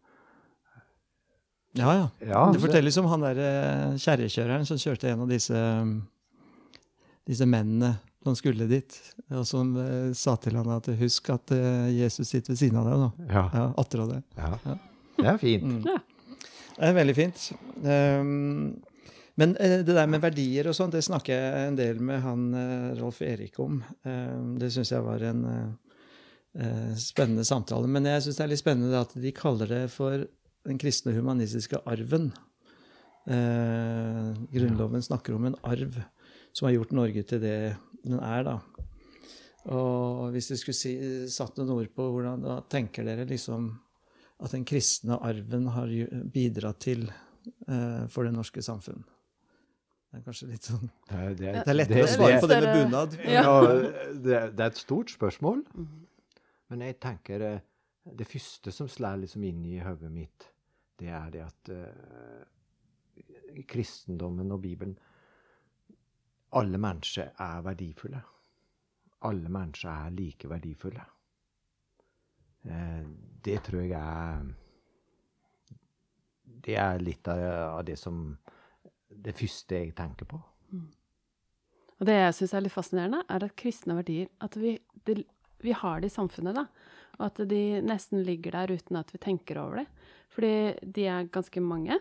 Ja, 1.76 1.90
ja. 1.92 2.08
ja, 2.24 2.42
Det 2.52 2.60
fortelles 2.62 2.96
om 2.96 3.06
han 3.10 3.20
der 3.20 3.38
eh, 3.42 3.96
kjerrekjøreren 4.00 4.64
som 4.64 4.78
kjørte 4.80 5.10
en 5.10 5.24
av 5.26 5.28
disse, 5.28 5.58
disse 7.28 7.44
mennene 7.48 7.90
som 8.24 8.34
skulle 8.38 8.66
dit, 8.70 8.96
og 9.28 9.44
som 9.46 9.74
uh, 9.76 10.08
sa 10.16 10.34
til 10.42 10.56
han 10.58 10.70
at 10.74 10.88
husk 10.98 11.28
at 11.30 11.52
uh, 11.54 11.86
Jesus 11.94 12.32
sitter 12.32 12.54
ved 12.54 12.58
siden 12.58 12.80
av 12.80 12.88
deg 12.88 13.02
nå. 13.04 13.10
Ja, 13.28 13.44
Ja, 13.54 13.66
atter 13.78 14.02
av 14.02 14.14
det. 14.14 14.22
ja. 14.40 14.48
Ja. 14.64 14.78
Det 15.16 15.28
er 15.30 15.38
fint. 15.40 15.68
Mm. 15.68 15.84
Ja. 15.86 16.00
Det 16.76 16.88
er 16.88 16.96
veldig 16.96 17.14
fint. 17.16 17.44
Um, 17.84 18.82
men 19.40 19.52
eh, 19.60 19.82
det 19.84 19.92
der 19.92 20.08
med 20.08 20.22
verdier 20.24 20.70
og 20.70 20.76
sånn, 20.76 20.92
det 20.94 21.04
snakker 21.04 21.34
jeg 21.36 21.68
en 21.68 21.76
del 21.76 22.00
med 22.00 22.22
han 22.24 22.46
eh, 22.56 22.94
Rolf 23.00 23.20
Erik 23.24 23.58
om. 23.60 23.82
Um, 24.06 24.54
det 24.60 24.70
syns 24.72 24.94
jeg 24.94 25.04
var 25.04 25.24
en 25.28 25.42
eh, 25.50 25.96
eh, 26.64 26.92
spennende 27.00 27.44
samtale. 27.44 27.90
Men 27.92 28.08
jeg 28.08 28.24
syns 28.24 28.40
det 28.40 28.46
er 28.46 28.52
litt 28.54 28.62
spennende 28.62 29.02
at 29.04 29.12
de 29.20 29.32
kaller 29.36 29.68
det 29.68 29.82
for 29.92 30.24
den 30.66 30.80
kristne 30.80 31.12
humanistiske 31.16 31.82
arven. 31.84 32.30
Eh, 33.28 34.30
grunnloven 34.54 35.04
snakker 35.04 35.36
om 35.36 35.50
en 35.50 35.58
arv 35.68 35.98
som 36.56 36.68
har 36.68 36.78
gjort 36.78 36.94
Norge 36.96 37.24
til 37.28 37.42
det 37.42 37.58
den 38.06 38.20
er, 38.22 38.46
da. 38.46 38.60
Og 39.74 40.30
hvis 40.32 40.48
dere 40.48 40.60
skulle 40.62 40.78
si, 40.78 40.94
satt 41.32 41.58
noen 41.58 41.74
ord 41.74 41.90
på 41.92 42.06
hvordan 42.14 42.44
da 42.44 42.60
tenker 42.70 43.04
dere 43.04 43.26
liksom 43.28 43.68
at 44.40 44.54
den 44.54 44.64
kristne 44.68 45.18
arven 45.26 45.66
har 45.74 45.92
bidratt 46.32 46.80
til 46.86 47.04
eh, 47.10 48.06
for 48.08 48.24
det 48.24 48.32
norske 48.36 48.62
samfunn? 48.64 49.02
Det 50.16 50.22
er 50.22 50.24
kanskje 50.30 50.46
litt 50.48 50.64
sånn 50.64 50.86
Det 50.88 51.16
er, 51.16 51.32
det, 51.36 51.50
Det 51.52 51.68
er 51.68 51.76
lettere 51.76 52.02
å 52.02 52.06
det- 52.06 52.12
svare 52.14 52.36
på 52.40 52.48
det 52.48 52.60
med 52.62 52.76
bunad. 52.86 53.16
Ja. 53.20 53.42
Ja, 53.44 53.56
det, 54.24 54.38
det 54.56 54.62
er 54.64 54.70
et 54.70 54.78
stort 54.80 55.10
spørsmål. 55.12 55.58
Mhm. 55.74 56.06
Men 56.70 56.80
jeg 56.80 56.96
tenker 57.00 57.40
eh, 57.44 57.60
det 58.16 58.26
første 58.26 58.72
som 58.72 58.88
slår 58.88 59.20
liksom 59.20 59.44
inn 59.44 59.60
i 59.68 59.76
hodet 59.84 60.10
mitt, 60.10 60.46
det 60.96 61.10
er 61.12 61.28
det 61.34 61.42
at 61.44 61.68
uh, 61.68 62.40
kristendommen 63.68 64.50
og 64.52 64.62
Bibelen 64.62 64.96
Alle 66.56 66.78
mennesker 66.80 67.34
er 67.36 67.60
verdifulle. 67.66 68.22
Alle 69.28 69.48
mennesker 69.52 69.90
er 69.90 70.10
like 70.16 70.48
verdifulle. 70.48 71.04
Uh, 72.64 73.04
det 73.44 73.60
tror 73.68 73.82
jeg 73.84 74.00
er 74.00 74.48
Det 76.66 76.76
er 76.80 76.98
litt 77.04 77.28
av, 77.28 77.44
av 77.76 77.84
det 77.84 77.98
som 78.00 78.38
Det 79.22 79.34
første 79.38 79.78
jeg 79.80 79.94
tenker 79.98 80.28
på. 80.30 80.40
Og 81.96 82.04
det 82.06 82.14
jeg 82.18 82.34
syns 82.36 82.52
er 82.54 82.60
litt 82.66 82.74
fascinerende, 82.74 83.22
er 83.32 83.44
at 83.46 83.54
kristne 83.56 83.94
verdier 83.96 84.28
At 84.44 84.56
vi, 84.60 84.74
det, 85.06 85.24
vi 85.64 85.72
har 85.72 86.00
det 86.00 86.10
i 86.10 86.14
samfunnet, 86.14 86.54
da. 86.58 86.66
Og 87.18 87.26
at 87.30 87.40
de 87.48 87.80
nesten 87.80 88.20
ligger 88.26 88.52
der 88.52 88.74
uten 88.76 88.96
at 89.00 89.12
vi 89.14 89.18
tenker 89.18 89.56
over 89.62 89.76
det. 89.80 89.86
Fordi 90.28 90.74
de 90.92 91.06
er 91.08 91.30
ganske 91.32 91.60
mange. 91.64 91.96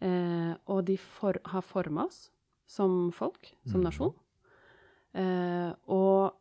Eh, 0.00 0.52
og 0.68 0.84
de 0.86 0.98
for, 1.00 1.38
har 1.44 1.64
forma 1.64 2.04
oss 2.06 2.30
som 2.66 3.10
folk, 3.12 3.54
som 3.66 3.80
Mhm. 3.80 3.84
nasjon. 3.84 4.14
Eh, 5.14 5.72
og 5.88 6.34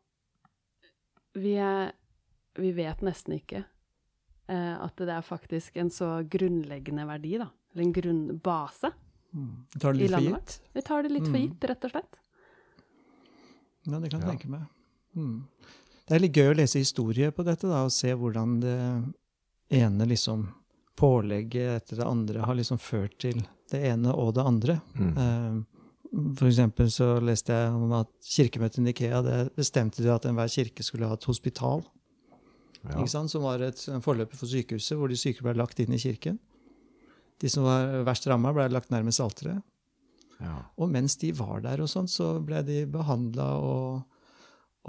vi, 1.34 1.56
er, 1.56 1.94
vi 2.56 2.72
vet 2.76 3.02
nesten 3.02 3.34
ikke 3.40 3.64
eh, 4.50 4.76
at 4.84 4.96
det 4.98 5.10
er 5.10 5.22
faktisk 5.26 5.78
en 5.78 5.90
så 5.90 6.20
grunnleggende 6.30 7.08
verdi, 7.08 7.38
da. 7.38 7.50
Eller 7.74 7.84
en 7.86 7.94
grunnbase. 7.94 8.92
Mm. 9.36 9.66
Tar 9.80 9.94
det 9.94 10.00
litt 10.02 10.12
for 10.16 10.26
gitt? 10.26 10.60
Vi 10.74 10.82
tar 10.82 11.04
det 11.06 11.12
litt 11.14 11.28
for 11.28 11.38
gitt, 11.38 11.68
rett 11.70 11.86
og 11.86 11.92
slett. 11.92 12.16
Ja, 13.86 14.00
det 14.00 14.10
kan 14.12 14.20
jeg 14.22 14.28
Ja. 14.28 14.34
tenke 14.34 14.50
meg. 14.50 14.68
Mm. 15.16 15.44
Det 16.08 16.16
er 16.16 16.20
litt 16.20 16.34
gøy 16.34 16.52
å 16.54 16.58
lese 16.58 16.80
historie 16.80 17.32
på 17.32 17.44
dette, 17.46 17.68
da, 17.70 17.84
og 17.86 17.92
se 17.92 18.12
hvordan 18.14 18.60
det 18.62 19.14
ene 19.80 20.06
liksom 20.10 20.48
pålegget 20.98 21.76
etter 21.84 21.98
det 21.98 22.06
andre 22.08 22.40
har 22.46 22.56
liksom 22.56 22.78
ført 22.82 23.18
til 23.20 23.46
det 23.72 23.84
ene 23.86 24.12
og 24.14 24.34
det 24.36 24.46
andre. 24.46 24.82
Mm. 24.98 25.18
Eh, 25.18 25.64
For 26.40 26.48
eksempel 26.50 26.88
så 26.90 27.20
leste 27.22 27.54
jeg 27.54 27.70
om 27.72 27.92
at 27.94 28.08
kirkemøtet 28.26 28.80
i 28.80 28.82
Nikea 28.82 29.22
det 29.22 29.56
bestemte 29.56 30.02
de 30.02 30.10
at 30.10 30.24
enhver 30.26 30.50
kirke 30.50 30.82
skulle 30.84 31.06
ha 31.08 31.14
et 31.14 31.24
hospital. 31.24 31.84
Ja. 32.84 32.96
ikke 32.98 33.10
sant? 33.10 33.30
som 33.30 33.44
var 33.44 33.60
et 33.62 33.76
forløper 33.76 34.34
for 34.36 34.48
sykehuset, 34.48 34.98
hvor 34.98 35.08
de 35.08 35.16
syke 35.16 35.44
ble 35.44 35.54
lagt 35.54 35.80
inn 35.80 35.94
i 35.94 35.98
kirken. 36.00 36.40
De 37.40 37.50
som 37.52 37.66
var 37.68 38.02
verst 38.08 38.28
ramma, 38.28 38.52
ble 38.56 38.68
lagt 38.72 38.92
nærmest 38.94 39.24
alteret. 39.24 39.62
Ja. 40.40 40.56
Og 40.80 40.92
mens 40.92 41.18
de 41.20 41.32
var 41.36 41.64
der, 41.64 41.82
og 41.84 41.92
sånt, 41.92 42.12
så 42.12 42.38
ble 42.44 42.62
de 42.68 42.84
behandla, 42.90 43.48
og, 43.60 44.04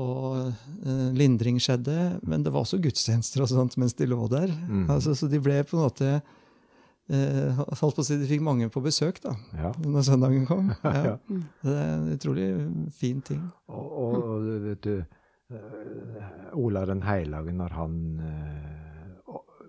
og 0.01 0.51
eh, 0.51 1.09
lindring 1.17 1.59
skjedde. 1.63 1.97
Men 2.23 2.47
det 2.47 2.53
var 2.55 2.65
også 2.65 2.81
gudstjenester 2.83 3.45
og 3.45 3.51
sånt 3.53 3.79
mens 3.81 3.97
de 3.99 4.09
lå 4.11 4.21
der. 4.31 4.51
Mm. 4.51 4.87
Altså, 4.91 5.17
så 5.19 5.31
de 5.31 5.43
ble 5.43 5.61
på 5.67 5.79
en 5.79 5.85
måte 5.87 6.11
eh, 6.15 7.63
holdt 7.81 7.99
på 7.99 8.05
å 8.05 8.07
si, 8.07 8.19
De 8.21 8.29
fikk 8.31 8.45
mange 8.47 8.71
på 8.73 8.83
besøk 8.85 9.23
da, 9.25 9.35
ja. 9.59 9.73
når 9.83 10.07
søndagen 10.11 10.47
kom. 10.51 10.75
Ja. 11.11 11.17
Det 11.63 11.77
er 11.77 11.95
en 11.97 12.13
utrolig 12.15 12.51
fin 12.97 13.23
ting. 13.27 13.43
Og, 13.71 13.87
og, 14.05 14.21
og 14.21 14.53
vet 14.69 14.87
du 14.87 14.95
eh, 14.99 16.55
Ola 16.59 16.87
den 16.89 17.03
hellige, 17.07 17.55
når 17.59 17.79
han 17.79 17.99
eh, 18.27 18.80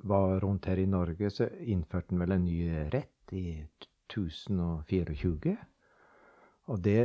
var 0.03 0.39
rundt 0.39 0.65
her 0.65 0.79
i 0.79 0.86
Norge, 0.89 1.29
så 1.29 1.48
innførte 1.60 2.13
han 2.13 2.24
vel 2.24 2.36
en 2.36 2.46
ny 2.46 2.60
rett 2.93 3.34
i 3.34 3.62
1024. 4.12 5.58
Og 6.72 6.79
det, 6.79 7.00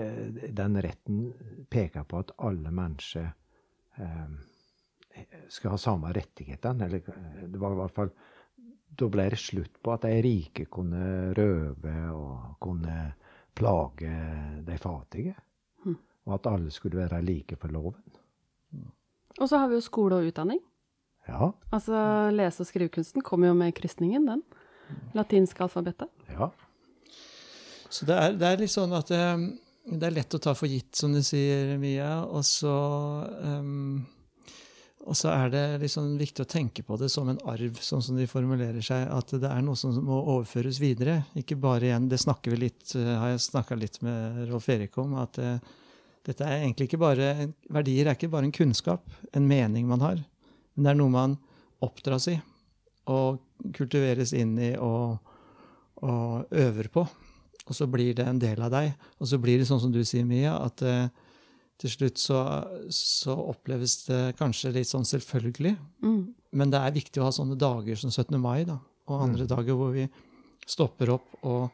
den 0.56 0.78
retten 0.82 1.20
peker 1.72 2.04
på 2.08 2.20
at 2.22 2.32
alle 2.46 2.72
mennesker 2.74 3.28
eh, 3.96 4.34
skal 5.48 5.74
ha 5.74 5.80
samme 5.80 6.12
rettighetene. 6.14 6.88
Eller 6.88 7.10
eh, 7.12 7.46
det 7.50 7.60
var 7.60 7.74
i 7.74 7.80
hvert 7.82 7.96
fall 7.96 8.12
Da 8.96 9.08
ble 9.12 9.26
det 9.28 9.40
slutt 9.40 9.80
på 9.84 9.92
at 9.92 10.06
de 10.06 10.20
rike 10.24 10.64
kunne 10.72 11.32
røve 11.36 11.96
og 12.16 12.54
kunne 12.62 12.94
plage 13.56 14.12
de 14.64 14.78
fattige. 14.80 15.34
Mhm. 15.84 15.98
Og 16.26 16.34
at 16.38 16.48
alle 16.52 16.70
skulle 16.70 17.02
være 17.02 17.22
like 17.22 17.56
for 17.60 17.68
loven. 17.68 18.16
Og 19.36 19.48
så 19.48 19.58
har 19.58 19.68
vi 19.68 19.76
jo 19.76 19.84
skole 19.84 20.16
og 20.16 20.30
utdanning. 20.30 20.60
Ja. 21.26 21.50
Altså 21.74 21.98
lese- 22.34 22.62
og 22.62 22.68
skrivekunsten 22.68 23.24
kommer 23.26 23.50
jo 23.50 23.58
med 23.58 23.74
krysningen, 23.76 24.26
den. 24.28 24.42
Latinske 25.16 25.64
alfabetet. 25.66 26.10
Ja. 26.30 26.50
Så 27.90 28.06
det 28.06 28.18
er, 28.18 28.34
det 28.38 28.48
er 28.48 28.60
litt 28.60 28.72
sånn 28.74 28.92
at 28.96 29.10
det, 29.10 29.22
det 29.86 30.08
er 30.08 30.14
lett 30.14 30.36
å 30.36 30.42
ta 30.42 30.54
for 30.58 30.70
gitt, 30.70 30.92
som 30.98 31.14
du 31.14 31.22
sier, 31.24 31.76
Mia. 31.80 32.20
Og 32.26 32.44
så, 32.46 32.74
um, 33.42 34.04
og 35.06 35.18
så 35.18 35.30
er 35.32 35.50
det 35.54 35.64
liksom 35.84 36.16
viktig 36.20 36.44
å 36.44 36.50
tenke 36.50 36.84
på 36.86 36.98
det 37.00 37.08
som 37.14 37.30
en 37.30 37.40
arv, 37.46 37.78
sånn 37.82 38.02
som 38.02 38.18
de 38.18 38.28
formulerer 38.30 38.82
seg. 38.84 39.06
At 39.10 39.34
det 39.34 39.50
er 39.50 39.64
noe 39.66 39.78
som 39.78 39.94
må 40.06 40.20
overføres 40.36 40.80
videre. 40.82 41.20
Ikke 41.38 41.58
bare 41.58 41.90
igjen, 41.90 42.08
Det 42.10 42.20
snakker 42.22 42.54
vi 42.54 42.62
litt, 42.68 42.94
eh, 42.94 43.14
har 43.16 43.34
jeg 43.34 43.46
snakka 43.46 43.78
litt 43.78 44.00
med 44.02 44.46
Rolf 44.50 44.68
Erik 44.68 44.98
om. 44.98 45.14
at 45.22 45.38
det, 45.38 45.60
dette 46.26 46.42
er 46.44 46.64
egentlig 46.64 46.90
ikke 46.90 47.02
bare, 47.02 47.52
Verdier 47.70 48.08
er 48.10 48.18
ikke 48.18 48.30
bare 48.30 48.50
en 48.50 48.52
kunnskap, 48.54 49.06
en 49.32 49.46
mening 49.46 49.86
man 49.86 50.00
har. 50.02 50.24
Men 50.76 50.86
det 50.86 50.92
er 50.92 51.00
noe 51.00 51.12
man 51.12 51.36
oppdras 51.84 52.28
i 52.32 52.36
og 53.12 53.38
kultiveres 53.76 54.32
inn 54.36 54.56
i 54.58 54.72
og, 54.82 55.18
og 56.02 56.54
øver 56.54 56.90
på. 56.92 57.06
Og 57.66 57.74
så 57.74 57.86
blir 57.90 58.14
det 58.18 58.26
en 58.26 58.40
del 58.42 58.62
av 58.62 58.72
deg. 58.74 58.92
Og 59.18 59.30
så 59.30 59.38
blir 59.42 59.58
det 59.58 59.68
sånn 59.68 59.82
som 59.82 59.94
du 59.94 60.02
sier, 60.06 60.26
Mia, 60.26 60.54
at 60.62 60.82
eh, 60.86 61.08
til 61.82 61.92
slutt 61.92 62.20
så, 62.20 62.40
så 62.94 63.34
oppleves 63.52 63.98
det 64.06 64.20
kanskje 64.38 64.74
litt 64.78 64.90
sånn 64.90 65.06
selvfølgelig. 65.08 65.74
Mm. 66.04 66.20
Men 66.56 66.72
det 66.72 66.80
er 66.80 66.98
viktig 66.98 67.20
å 67.20 67.28
ha 67.28 67.34
sånne 67.34 67.58
dager 67.58 67.98
som 68.00 68.12
17. 68.12 68.38
mai 68.40 68.64
da, 68.68 68.78
og 69.10 69.24
andre 69.28 69.48
dager 69.50 69.78
hvor 69.78 69.92
vi 69.94 70.06
stopper 70.66 71.12
opp 71.14 71.34
og 71.46 71.68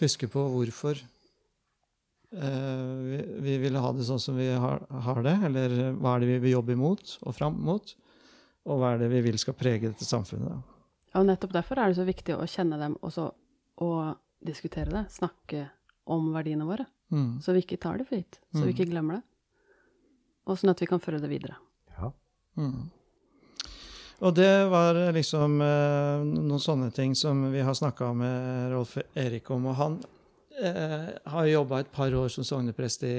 husker 0.00 0.28
på 0.28 0.42
hvorfor 0.52 0.98
eh, 0.98 2.94
vi, 3.06 3.20
vi 3.46 3.58
ville 3.62 3.80
ha 3.80 3.92
det 3.94 4.06
sånn 4.08 4.20
som 4.20 4.36
vi 4.40 4.48
har, 4.50 4.82
har 5.06 5.22
det, 5.24 5.36
eller 5.50 5.94
hva 5.94 6.16
er 6.16 6.24
det 6.24 6.32
vi 6.34 6.40
vil 6.46 6.56
jobbe 6.58 6.74
imot 6.76 7.18
og 7.22 7.36
fram 7.36 7.60
mot, 7.64 7.94
og 8.66 8.78
hva 8.80 8.94
er 8.94 8.98
det 9.04 9.10
vi 9.12 9.20
vil 9.26 9.38
skal 9.38 9.54
prege 9.58 9.90
dette 9.90 10.04
samfunnet. 10.08 10.48
Da. 10.48 11.20
Og 11.20 11.26
nettopp 11.28 11.52
derfor 11.52 11.78
er 11.78 11.88
det 11.92 11.96
så 11.98 12.06
viktig 12.08 12.34
å 12.36 12.46
kjenne 12.48 12.78
dem 12.80 12.96
og 13.02 13.12
så 13.12 13.28
og 13.84 14.16
diskutere 14.44 14.90
det. 14.90 15.04
Snakke 15.10 15.68
om 16.06 16.32
verdiene 16.34 16.64
våre. 16.68 16.86
Mm. 17.10 17.40
Så 17.42 17.52
vi 17.56 17.62
ikke 17.64 17.78
tar 17.80 17.98
det 17.98 18.06
for 18.08 18.16
gitt. 18.20 18.38
Så 18.54 18.62
vi 18.64 18.72
Mm. 18.72 18.74
ikke 18.74 18.90
glemmer 18.90 19.14
det. 19.18 19.22
Og 20.46 20.58
sånn 20.58 20.70
at 20.70 20.80
vi 20.80 20.86
kan 20.86 21.00
føre 21.00 21.20
det 21.20 21.28
videre. 21.30 21.56
ja. 21.98 22.12
Mm. 22.56 22.90
Og 24.20 24.34
det 24.34 24.68
var 24.70 24.94
liksom 25.12 25.60
eh, 25.60 26.22
noen 26.24 26.60
sånne 26.62 26.92
ting 26.94 27.14
som 27.18 27.50
vi 27.52 27.60
har 27.60 27.74
snakka 27.74 28.12
med 28.14 28.70
Rolf 28.72 28.96
Erik 29.16 29.50
om. 29.50 29.66
Og 29.66 29.74
han 29.74 29.96
eh, 30.62 31.10
har 31.26 31.46
jobba 31.46 31.80
et 31.80 31.90
par 31.92 32.14
år 32.14 32.28
som 32.30 32.44
sogneprest 32.44 33.02
i 33.02 33.14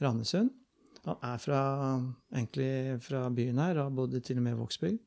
Randesund. 0.00 0.50
Han 1.06 1.22
er 1.24 1.40
fra, 1.40 1.60
egentlig 2.34 3.00
fra 3.04 3.24
byen 3.32 3.58
her 3.62 3.78
og 3.78 3.86
har 3.86 3.96
bodd 3.96 4.18
til 4.20 4.40
og 4.40 4.44
med 4.44 4.56
i 4.56 4.60
Vågsbygd. 4.60 5.00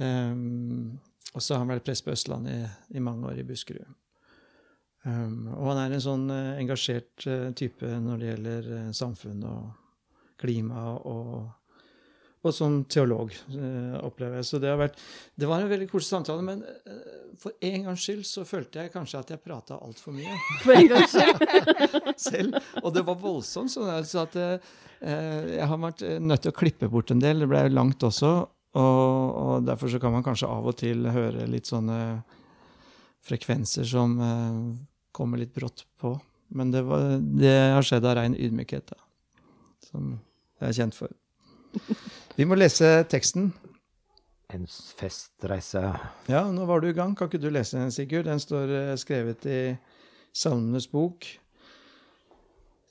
Um, 0.00 0.98
og 1.34 1.42
så 1.44 1.54
har 1.54 1.62
han 1.62 1.70
vært 1.70 1.86
prest 1.86 2.06
på 2.06 2.14
Østlandet 2.14 2.56
i, 2.56 2.96
i 2.98 3.02
mange 3.04 3.28
år, 3.28 3.38
i 3.38 3.46
Buskerud. 3.46 3.86
Um, 5.04 5.48
og 5.54 5.70
han 5.70 5.84
er 5.84 5.94
en 5.96 6.02
sånn 6.04 6.26
eh, 6.28 6.58
engasjert 6.60 7.24
eh, 7.24 7.46
type 7.56 7.88
når 8.04 8.18
det 8.20 8.26
gjelder 8.26 8.66
eh, 8.76 8.88
samfunn 8.92 9.46
og 9.48 9.70
klima 10.40 10.82
og 11.08 11.59
og 12.40 12.54
som 12.56 12.78
teolog, 12.88 13.34
eh, 13.52 13.96
opplever 14.00 14.40
jeg. 14.40 14.46
Så 14.48 14.60
det 14.60 14.70
har 14.70 14.78
vært 14.80 14.96
Det 15.36 15.48
var 15.48 15.60
en 15.60 15.68
veldig 15.68 15.88
koselig 15.90 16.08
samtale, 16.08 16.42
men 16.42 16.62
eh, 16.64 17.34
for 17.40 17.52
en 17.60 17.84
gangs 17.84 18.00
skyld 18.00 18.24
så 18.24 18.46
følte 18.48 18.80
jeg 18.80 18.92
kanskje 18.94 19.20
at 19.20 19.32
jeg 19.34 19.42
prata 19.44 19.76
altfor 19.76 20.16
mye 20.16 20.38
For 20.64 20.72
en 20.72 20.88
gangs 20.88 21.12
skyld. 21.12 22.14
selv. 22.30 22.56
Og 22.82 22.94
det 22.96 23.04
var 23.04 23.20
voldsomt, 23.20 23.72
så 23.72 24.24
at 24.24 24.38
eh, 24.40 24.72
jeg 25.00 25.68
har 25.68 25.82
vært 25.84 26.06
nødt 26.20 26.46
til 26.46 26.52
å 26.52 26.56
klippe 26.56 26.88
bort 26.88 27.12
en 27.12 27.20
del. 27.20 27.44
Det 27.44 27.50
ble 27.50 27.66
langt 27.72 28.08
også. 28.08 28.32
Og, 28.70 29.36
og 29.42 29.66
derfor 29.66 29.90
så 29.90 30.00
kan 30.00 30.12
man 30.14 30.24
kanskje 30.24 30.48
av 30.48 30.68
og 30.70 30.76
til 30.78 31.08
høre 31.10 31.48
litt 31.50 31.68
sånne 31.68 32.22
frekvenser 33.26 33.84
som 33.84 34.14
kommer 35.12 35.40
litt 35.40 35.52
brått 35.52 35.84
på. 36.00 36.14
Men 36.54 36.70
det, 36.72 36.84
var, 36.86 37.18
det 37.18 37.56
har 37.74 37.84
skjedd 37.84 38.06
av 38.06 38.16
rein 38.20 38.36
ydmykhet, 38.38 38.92
da. 38.94 39.02
Som 39.90 40.14
jeg 40.60 40.68
er 40.68 40.78
kjent 40.82 40.96
for. 40.96 41.19
Vi 42.36 42.46
må 42.48 42.56
lese 42.58 43.02
teksten. 43.10 43.50
En 44.50 44.66
festreise. 44.98 45.82
Ja, 46.30 46.42
nå 46.50 46.64
var 46.66 46.82
du 46.82 46.88
i 46.90 46.96
gang. 46.96 47.14
Kan 47.16 47.30
ikke 47.30 47.42
du 47.42 47.50
lese 47.52 47.78
den, 47.78 47.92
Sigurd? 47.94 48.26
Den 48.26 48.42
står 48.42 48.72
eh, 48.74 48.96
skrevet 48.98 49.46
i 49.46 49.60
Salmenes 50.34 50.88
bok. 50.90 51.26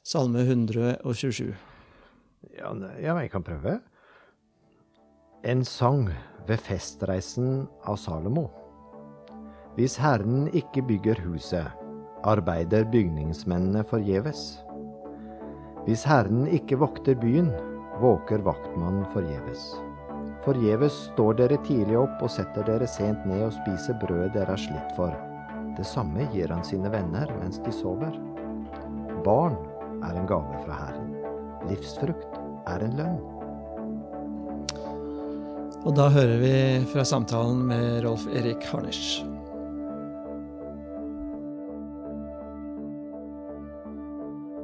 Salme 0.03 0.45
127. 0.45 1.51
Ja, 2.55 2.71
ja, 3.01 3.17
jeg 3.19 3.31
kan 3.31 3.43
prøve. 3.43 3.79
En 5.43 5.65
sang 5.67 6.07
ved 6.47 6.63
festreisen 6.63 7.67
av 7.87 7.99
Salomo. 7.99 8.47
Hvis 9.75 9.99
Herren 10.01 10.47
ikke 10.55 10.81
bygger 10.87 11.21
huset, 11.27 11.67
arbeider 12.27 12.87
bygningsmennene 12.91 13.83
forgjeves. 13.87 14.57
Hvis 15.85 16.03
Herren 16.03 16.47
ikke 16.47 16.79
vokter 16.81 17.15
byen, 17.19 17.51
våker 17.99 18.39
vaktmannen 18.39 19.05
forgjeves. 19.13 19.75
Forgjeves 20.45 20.93
står 20.93 21.33
dere 21.41 21.57
tidlig 21.67 21.97
opp 21.99 22.21
og 22.23 22.31
setter 22.31 22.63
dere 22.67 22.87
sent 22.87 23.25
ned 23.27 23.43
og 23.49 23.55
spiser 23.57 23.97
brødet 23.99 24.33
dere 24.37 24.55
er 24.55 24.61
slitt 24.61 24.93
for. 24.95 25.15
Det 25.77 25.87
samme 25.87 26.27
gir 26.33 26.51
han 26.53 26.63
sine 26.67 26.91
venner 26.91 27.31
mens 27.39 27.59
de 27.65 27.73
sover. 27.75 28.15
Barn 29.25 29.57
er 30.03 30.15
en 30.15 30.29
gave 30.29 30.61
fra 30.63 30.77
Herren. 30.85 31.11
Livsfrukt 31.67 32.39
er 32.71 32.85
en 32.87 32.95
lønn. 32.99 33.19
Og 35.87 35.95
da 35.95 36.09
hører 36.11 36.39
vi 36.41 36.53
fra 36.91 37.05
samtalen 37.07 37.61
med 37.67 38.01
Rolf 38.03 38.25
Erik 38.35 38.63
Harnisch. 38.71 39.19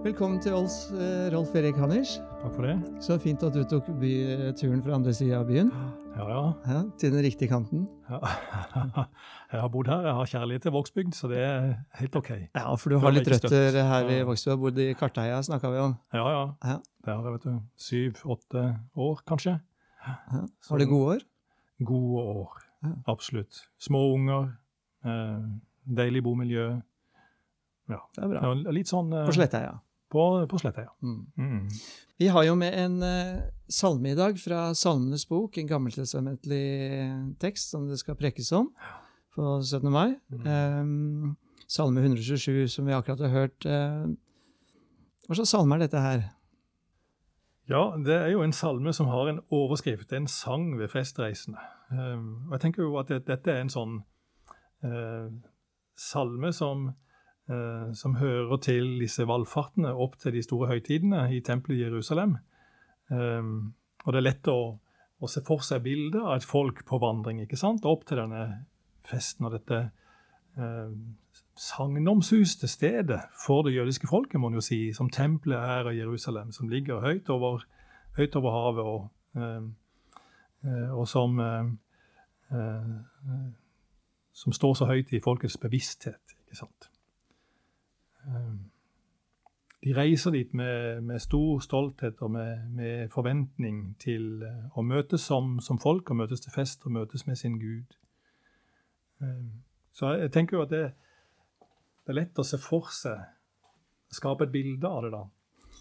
Velkommen 0.06 0.38
til 0.44 0.54
oss, 0.54 0.92
eh, 0.92 1.32
Rolf 1.34 1.56
Erik 1.56 1.80
Harnisch. 1.82 2.20
Takk 2.46 2.54
for 2.60 2.66
det. 2.68 2.74
Så 3.02 3.16
fint 3.18 3.42
at 3.42 3.56
du 3.58 3.64
tok 3.66 3.88
turen 4.60 4.82
fra 4.86 4.94
andre 4.94 5.14
sida 5.18 5.40
av 5.42 5.48
byen. 5.50 5.72
Ja, 6.16 6.26
ja. 6.30 6.42
Ja, 6.70 6.82
til 7.02 7.14
den 7.16 7.24
riktige 7.26 7.50
kanten. 7.50 7.88
ja. 8.10 8.20
Jeg 9.56 9.62
har 9.62 9.70
bodd 9.72 9.88
her, 9.88 10.02
jeg 10.04 10.14
har 10.18 10.26
kjærlighet 10.28 10.64
til 10.66 10.72
Vågsbygd, 10.74 11.14
så 11.16 11.28
det 11.32 11.38
er 11.40 11.66
helt 12.00 12.16
OK. 12.18 12.30
Ja, 12.58 12.64
for 12.82 12.92
du 12.92 12.98
har 13.00 13.14
litt 13.14 13.28
røtter 13.30 13.78
her 13.88 14.10
i 14.10 14.18
Ja. 14.18 14.26
Vågsbygd. 14.28 14.52
Har 14.52 14.58
bodd 14.60 14.80
i 14.84 14.88
Karteia, 15.00 15.38
snakka 15.46 15.70
vi 15.72 15.80
om. 15.80 15.94
Ja, 16.14 16.24
ja. 16.34 16.42
Ja. 16.66 16.76
Det 17.06 17.14
har 17.14 17.24
jeg, 17.30 17.36
vet 17.38 17.46
du. 17.46 17.54
Syv-åtte 17.86 18.64
år, 19.06 19.22
kanskje. 19.30 19.54
Ja. 20.06 20.42
Har 20.70 20.82
du 20.82 20.86
gode 20.90 21.16
år? 21.16 21.24
Gode 21.88 22.26
år. 22.42 22.58
Ja. 22.84 22.92
Absolutt. 23.14 23.62
Små 23.80 24.02
unger. 24.18 24.50
Eh, 25.06 25.46
deilig 26.02 26.24
bomiljø. 26.26 26.68
Ja. 27.90 28.02
Det 28.18 28.24
er 28.26 28.34
bra. 28.34 28.42
ja. 28.50 28.72
Litt 28.76 28.92
sånn 28.92 29.14
eh, 29.14 29.26
På 29.30 29.38
Slettøya. 29.38 29.78
På, 30.12 30.46
på 30.48 30.60
ja. 30.64 30.90
Mm. 31.02 31.26
Mm. 31.38 31.70
Vi 32.18 32.28
har 32.28 32.44
jo 32.44 32.56
med 32.56 32.78
en 32.80 33.00
uh, 33.04 33.42
salme 33.70 34.12
i 34.14 34.16
dag 34.18 34.38
fra 34.40 34.74
Salmenes 34.74 35.26
bok, 35.26 35.58
en 35.58 35.68
gammeltestamentlig 35.68 36.66
tekst 37.42 37.74
som 37.74 37.90
det 37.90 38.00
skal 38.00 38.16
prekes 38.20 38.52
om 38.56 38.70
på 39.36 39.58
17. 39.62 39.92
mai. 39.92 40.16
Um, 40.32 41.36
salme 41.68 42.02
127, 42.02 42.68
som 42.68 42.88
vi 42.88 42.96
akkurat 42.96 43.26
har 43.26 43.34
hørt. 43.34 43.66
Uh, 43.66 44.14
hva 45.26 45.38
slags 45.38 45.52
salme 45.56 45.76
er 45.76 45.88
dette 45.88 46.02
her? 46.02 46.28
Ja, 47.70 47.96
det 47.98 48.14
er 48.14 48.30
jo 48.30 48.44
en 48.46 48.54
salme 48.54 48.94
som 48.94 49.10
har 49.10 49.30
en 49.30 49.42
overskrift, 49.50 50.14
en 50.14 50.28
sang 50.30 50.76
ved 50.78 50.92
festreisende. 50.94 51.58
Um, 51.90 52.46
og 52.48 52.56
jeg 52.56 52.62
tenker 52.62 52.86
jo 52.86 53.00
at 53.02 53.10
det, 53.10 53.24
dette 53.28 53.52
er 53.52 53.64
en 53.64 53.74
sånn 53.74 53.98
uh, 54.86 55.34
salme 55.98 56.54
som, 56.54 56.92
som, 57.46 58.16
hører 58.18 58.58
til 58.66 58.88
disse 58.98 59.22
valgfartene 59.30 59.92
opp 59.94 60.16
til 60.18 60.34
de 60.34 60.42
store 60.42 60.72
høytidene 60.72 61.28
i 61.30 61.44
tempelet 61.46 61.78
i 61.78 61.84
Jerusalem. 61.84 62.32
Um, 63.14 63.76
og 64.06 64.14
det 64.14 64.18
er 64.18 64.26
lett 64.26 64.50
å, 64.50 64.60
å, 65.22 65.30
se 65.30 65.44
for 65.46 65.62
seg 65.66 65.84
bildet 65.86 66.22
av 66.22 66.40
et 66.40 66.48
folk 66.48 66.82
på 66.90 66.98
vandring 67.02 67.44
ikke 67.44 67.60
sant? 67.60 67.86
opp 67.86 68.06
til 68.10 68.22
denne 68.22 68.46
festen 69.06 69.46
og 69.46 69.54
dette 69.54 69.80
eh, 70.58 70.94
sagnomsuste 71.56 72.68
stedet 72.68 73.22
for 73.46 73.66
det 73.66 73.76
jødiske 73.76 74.08
folket, 74.08 74.40
må 74.40 74.50
man 74.50 74.60
jo 74.60 74.66
si, 74.66 74.94
som 74.94 75.10
tempelet 75.10 75.58
er 75.58 75.90
i 75.90 75.98
Jerusalem, 76.00 76.52
som 76.52 76.70
ligger 76.70 77.02
høyt 77.02 77.30
over, 77.30 77.66
høyt 78.18 78.36
over 78.36 78.52
havet, 78.52 78.84
og, 78.84 79.10
eh, 79.42 80.92
og 80.92 81.08
som, 81.08 81.40
eh, 81.40 81.72
eh, 82.52 83.48
som 84.34 84.54
står 84.54 84.74
så 84.74 84.86
høyt 84.86 85.14
i 85.14 85.24
folkets 85.24 85.58
bevissthet. 85.58 86.36
ikke 86.46 86.58
sant? 86.58 86.90
Eh, 88.28 88.56
de 89.86 89.94
reiser 89.94 90.32
dit 90.32 90.54
med, 90.54 91.02
med 91.02 91.20
stor 91.20 91.60
stolthet 91.60 92.22
og 92.22 92.32
med, 92.32 92.70
med, 92.74 93.10
forventning 93.14 93.94
til 94.02 94.42
eh, 94.42 94.64
å 94.74 94.82
møtes 94.82 95.28
som, 95.30 95.60
som, 95.62 95.78
folk, 95.78 96.10
og 96.10 96.24
møtes 96.24 96.42
til 96.42 96.54
fest 96.56 96.88
og 96.90 96.96
møtes 96.96 97.28
med 97.28 97.38
sin 97.38 97.60
Gud. 97.62 97.98
Eh, 99.22 99.46
så 99.94 100.16
jeg 100.18 100.32
tenker 100.34 100.58
jo 100.58 100.64
at 100.66 100.74
det, 100.74 100.84
det 102.02 102.16
er 102.16 102.20
lett 102.24 102.42
å 102.42 102.48
se 102.48 102.58
for 102.62 102.90
seg, 102.94 103.22
skape 104.10 104.48
et 104.48 104.56
bilde 104.56 104.90
av 104.90 105.06
det, 105.06 105.14
da. 105.14 105.24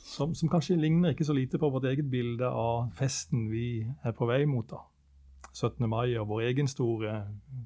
Som, 0.04 0.34
som, 0.36 0.50
kanskje 0.52 0.76
ligner 0.76 1.14
ikke 1.14 1.24
så 1.24 1.32
lite 1.32 1.58
på 1.58 1.70
vårt 1.72 1.86
eget 1.88 2.10
bilde 2.12 2.44
av 2.44 2.90
festen 2.98 3.48
vi 3.48 3.86
er 4.04 4.12
på 4.12 4.28
vei 4.28 4.42
mot. 4.44 4.68
da. 4.68 4.84
17. 5.54 5.80
mai 5.88 6.12
og 6.18 6.28
vår 6.28 6.50
egen 6.50 6.68
store 6.68 7.22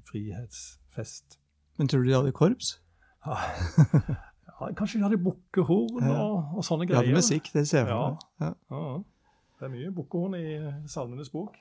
frihetsfest. 0.07 1.39
Men 1.81 1.91
tror 1.91 2.05
du 2.05 2.11
de 2.13 2.19
hadde 2.21 2.37
korps? 2.37 2.77
Ja 3.27 3.43
kanskje 4.59 4.99
de 4.99 5.07
hadde 5.07 5.21
bukkehorn 5.23 6.11
og, 6.11 6.35
og, 6.57 6.65
sånne 6.67 6.89
greier. 6.89 7.07
De 7.07 7.13
hadde 7.13 7.23
musikk, 7.23 7.51
det 7.55 7.65
ser 7.71 7.87
jeg 7.87 7.95
for 7.95 8.19
meg. 8.19 8.59
Ja. 8.75 8.91
Det 9.59 9.67
er 9.67 9.73
mye 9.73 9.95
bukkehorn 9.95 10.37
i 10.39 10.47
Salmenes 10.91 11.31
bok. 11.35 11.57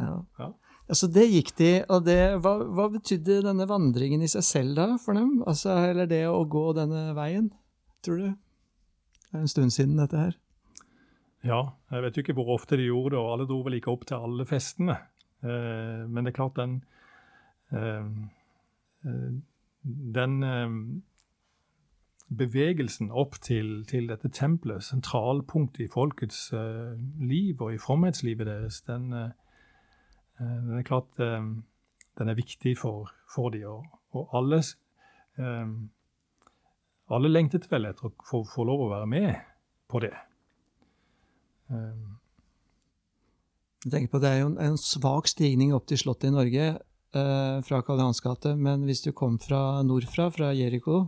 Ja. 0.00 0.18
ja. 0.40 0.50
Altså, 0.86 1.08
det 1.10 1.24
gikk 1.32 1.54
de, 1.58 1.70
og 1.90 2.04
det, 2.06 2.18
hva, 2.44 2.52
hva, 2.76 2.86
betydde 2.92 3.40
denne 3.48 3.66
vandringen 3.66 4.22
i 4.22 4.30
seg 4.30 4.44
selv 4.46 4.76
da 4.78 4.88
for 5.02 5.18
dem? 5.18 5.40
Altså, 5.48 5.74
Eller 5.90 6.08
det 6.10 6.22
å 6.30 6.44
gå 6.50 6.68
denne 6.76 7.08
veien, 7.16 7.48
tror 8.06 8.20
du? 8.22 8.28
Det 9.26 9.34
er 9.34 9.42
en 9.42 9.50
stund 9.50 9.74
siden, 9.74 9.96
dette 9.98 10.20
her. 10.20 10.36
Ja, 11.46 11.60
jeg 11.92 12.04
vet 12.04 12.16
jo 12.16 12.24
ikke 12.24 12.36
hvor 12.38 12.54
ofte 12.54 12.78
de 12.78 12.86
gjorde 12.86 13.16
det, 13.16 13.20
og 13.22 13.32
alle 13.32 13.48
dro 13.50 13.58
vel 13.66 13.78
ikke 13.80 13.92
opp 13.92 14.06
til 14.06 14.22
alle 14.28 14.46
festene. 14.48 14.96
Eh, 15.42 16.06
men 16.06 16.26
det 16.26 16.32
er 16.32 16.38
klart, 16.38 16.56
den 16.58 16.80
eh, 17.74 18.06
eh 19.06 19.28
Den 20.16 20.42
eh, 20.42 20.72
bevegelsen 22.26 23.12
opp 23.14 23.36
til, 23.42 23.84
til, 23.86 24.08
dette 24.10 24.28
tempelet, 24.34 24.82
sentralpunktet 24.82 25.84
i 25.84 25.90
folkets 25.92 26.48
uh, 26.52 26.96
liv 27.22 27.60
og 27.62 27.74
i 27.74 27.78
fromhetslivet 27.78 28.48
deres, 28.48 28.80
den 28.88 29.12
uh, 29.14 29.28
den 30.38 30.78
er 30.78 30.82
klart 30.84 31.20
eh, 31.20 31.44
den 32.18 32.28
er 32.28 32.34
viktig 32.36 32.78
for, 32.78 33.10
for 33.34 33.50
dem. 33.50 33.64
Og, 33.70 33.84
og 34.12 34.28
alle, 34.36 34.62
eh, 35.40 35.68
alle 37.08 37.32
lengtet 37.32 37.70
vel 37.72 37.88
etter 37.88 38.10
å 38.10 38.12
få, 38.24 38.64
lov 38.64 38.86
å 38.86 38.92
være 38.92 39.08
med 39.10 39.30
på 39.88 40.02
det. 40.04 40.14
Jeg 43.86 43.90
tenker 43.90 44.10
på 44.12 44.20
Det 44.22 44.30
er 44.30 44.38
jo 44.40 44.50
en, 44.52 44.60
en 44.62 44.78
svak 44.78 45.26
stigning 45.30 45.74
opp 45.74 45.88
til 45.90 45.98
Slottet 45.98 46.30
i 46.30 46.34
Norge 46.34 46.66
fra 47.66 47.78
Karl 47.80 47.98
Johans 48.02 48.20
gate, 48.20 48.52
men 48.60 48.82
hvis 48.84 49.00
du 49.06 49.10
kom 49.16 49.38
fra 49.40 49.82
nordfra, 49.86 50.28
fra 50.34 50.50
Jeriko, 50.52 51.06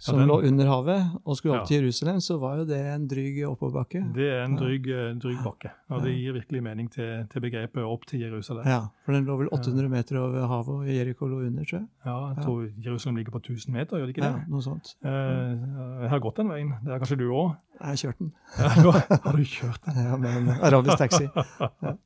som 0.00 0.16
ja, 0.16 0.22
den, 0.22 0.30
lå 0.30 0.36
under 0.48 0.68
havet, 0.70 1.08
og 1.28 1.36
skulle 1.36 1.58
opp 1.58 1.66
ja. 1.66 1.68
til 1.68 1.82
Jerusalem, 1.82 2.20
så 2.24 2.38
var 2.40 2.62
jo 2.62 2.62
det 2.70 2.78
en 2.88 3.02
dryg 3.08 3.42
oppoverbakke. 3.44 4.00
Det 4.16 4.28
er 4.32 4.46
en 4.46 4.54
dryg, 4.56 4.86
ja. 4.88 5.10
dryg 5.20 5.42
bakke, 5.44 5.72
og 5.92 6.06
det 6.06 6.14
gir 6.16 6.32
virkelig 6.38 6.62
mening 6.64 6.88
til, 6.94 7.26
til, 7.28 7.44
begrepet 7.44 7.84
opp 7.84 8.06
til 8.08 8.24
Jerusalem. 8.24 8.64
Ja, 8.64 8.78
for 9.04 9.12
den 9.12 9.28
lå 9.28 9.36
vel 9.42 9.52
800 9.52 9.92
meter 9.92 10.20
over 10.22 10.46
havet, 10.54 10.78
og 10.78 10.88
Jeriko 10.88 11.28
lå 11.28 11.42
under, 11.50 11.68
tror 11.68 11.78
jeg. 11.82 11.86
Ja, 12.08 12.16
jeg 12.30 12.46
tror 12.46 12.64
Jerusalem 12.86 13.20
ligger 13.20 13.36
på 13.36 13.42
1000 13.44 13.76
meter, 13.76 14.00
gjør 14.00 14.08
det 14.08 14.16
ikke 14.16 14.24
det? 14.24 14.32
Ja, 14.32 14.48
noe 14.54 14.64
sånt. 14.64 14.94
Eh, 15.04 15.68
jeg 16.06 16.12
har 16.14 16.24
gått 16.24 16.40
den 16.40 16.54
veien. 16.54 16.72
Det 16.80 16.96
er 16.96 17.04
kanskje 17.04 17.20
du 17.20 17.26
òg? 17.28 17.52
Jeg 17.76 17.88
har 17.90 18.00
kjørt 18.04 18.24
den. 18.24 18.32
har 19.28 19.36
du 19.36 19.44
kjørt 19.44 19.84
den? 19.84 20.00
Ja, 20.06 20.16
med 20.16 20.40
en 20.40 20.54
arabisk 20.56 21.04
taxi. 21.04 21.28
Ja. 21.80 21.96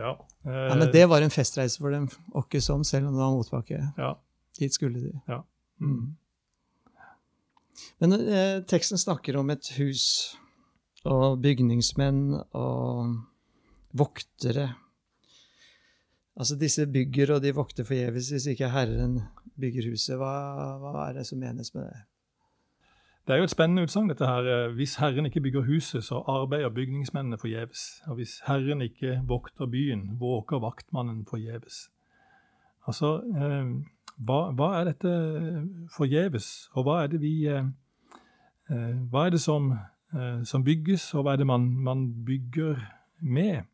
Ja, 0.00 0.26
eh, 0.46 0.52
ja, 0.52 0.74
Men 0.78 0.88
det 0.92 1.02
var 1.08 1.20
en 1.20 1.32
festreise 1.32 1.80
for 1.80 1.92
dem, 1.92 2.06
åkke 2.36 2.60
som, 2.64 2.84
selv 2.84 3.08
om 3.08 3.16
det 3.16 3.20
var 3.20 3.34
motbakke. 3.34 3.80
Ja. 3.98 4.14
Dit 4.58 4.74
skulle 4.74 5.00
de. 5.00 5.12
Ja. 5.28 5.42
Mm. 5.80 6.16
Men 8.00 8.16
eh, 8.20 8.60
teksten 8.68 9.00
snakker 9.00 9.38
om 9.40 9.50
et 9.52 9.72
hus 9.78 10.04
og 11.08 11.40
bygningsmenn 11.42 12.40
og 12.56 13.16
voktere. 13.96 14.70
Altså 16.36 16.56
disse 16.56 16.86
bygger, 16.86 17.34
og 17.34 17.42
de 17.42 17.54
vokter 17.54 17.84
forgjeves 17.84 18.30
hvis 18.32 18.46
ikke 18.52 18.70
Herren 18.72 19.20
bygger 19.60 19.90
huset. 19.90 20.16
Hva, 20.20 20.32
hva, 20.80 20.94
er 21.08 21.20
det 21.20 21.26
som 21.28 21.40
menes 21.42 21.74
med 21.74 21.88
det? 21.88 22.00
Det 23.28 23.34
er 23.34 23.42
jo 23.42 23.46
et 23.46 23.52
spennende 23.52 23.84
utsagn, 23.84 24.08
dette 24.08 24.26
her. 24.26 24.72
Hvis 24.74 24.96
Herren 24.98 25.28
ikke 25.28 25.42
bygger 25.44 25.66
huset, 25.68 26.04
så 26.04 26.22
arbeider 26.26 26.72
bygningsmennene 26.74 27.38
forgjeves. 27.38 28.00
Og 28.08 28.16
hvis 28.18 28.40
Herren 28.46 28.82
ikke 28.82 29.20
vokter 29.28 29.68
byen, 29.70 30.16
våker 30.20 30.62
vaktmannen 30.64 31.26
forgjeves. 31.28 31.90
Altså, 32.88 33.20
eh, 33.20 33.66
hva, 34.20 34.40
hva, 34.56 34.72
er 34.78 34.90
dette 34.90 35.12
forgjeves, 35.94 36.68
og 36.74 36.86
hva 36.86 37.02
er 37.04 37.14
det 37.14 37.20
vi 37.22 37.34
eh, 37.48 37.68
Eh, 38.70 38.98
hva 39.10 39.26
er 39.26 39.34
det 39.34 39.40
som, 39.42 39.72
eh, 40.14 40.42
som, 40.44 40.64
bygges, 40.64 41.14
og 41.14 41.24
hva 41.24 41.34
er 41.34 41.42
det 41.42 41.46
man, 41.46 41.66
man 41.82 42.24
bygger 42.24 42.78
med? 43.20 43.64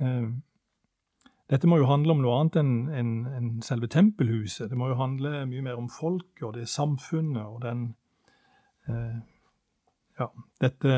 Eh, 0.00 0.28
dette 1.50 1.68
må 1.68 1.76
jo 1.76 1.90
handle 1.90 2.14
om 2.14 2.22
noe 2.22 2.38
annet 2.38 2.56
enn 2.62 2.72
en, 2.94 3.10
en 3.26 3.50
selve 3.66 3.90
tempelhuset. 3.90 4.70
Det 4.70 4.78
må 4.78 4.88
jo 4.88 5.00
handle 5.00 5.44
mye 5.50 5.66
mer 5.66 5.80
om 5.80 5.90
folket 5.90 6.46
og 6.46 6.54
det 6.56 6.68
samfunnet 6.68 7.42
og 7.44 7.62
den 7.66 7.90
Ja, 10.18 10.26
dette 10.58 10.94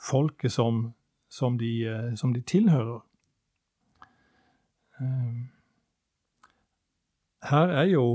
folket 0.00 0.52
som, 0.52 0.94
som, 1.28 1.58
de, 1.60 2.14
som 2.16 2.32
de 2.32 2.40
tilhører. 2.40 3.02
Her 7.46 7.72
er 7.82 7.84
jo 7.90 8.06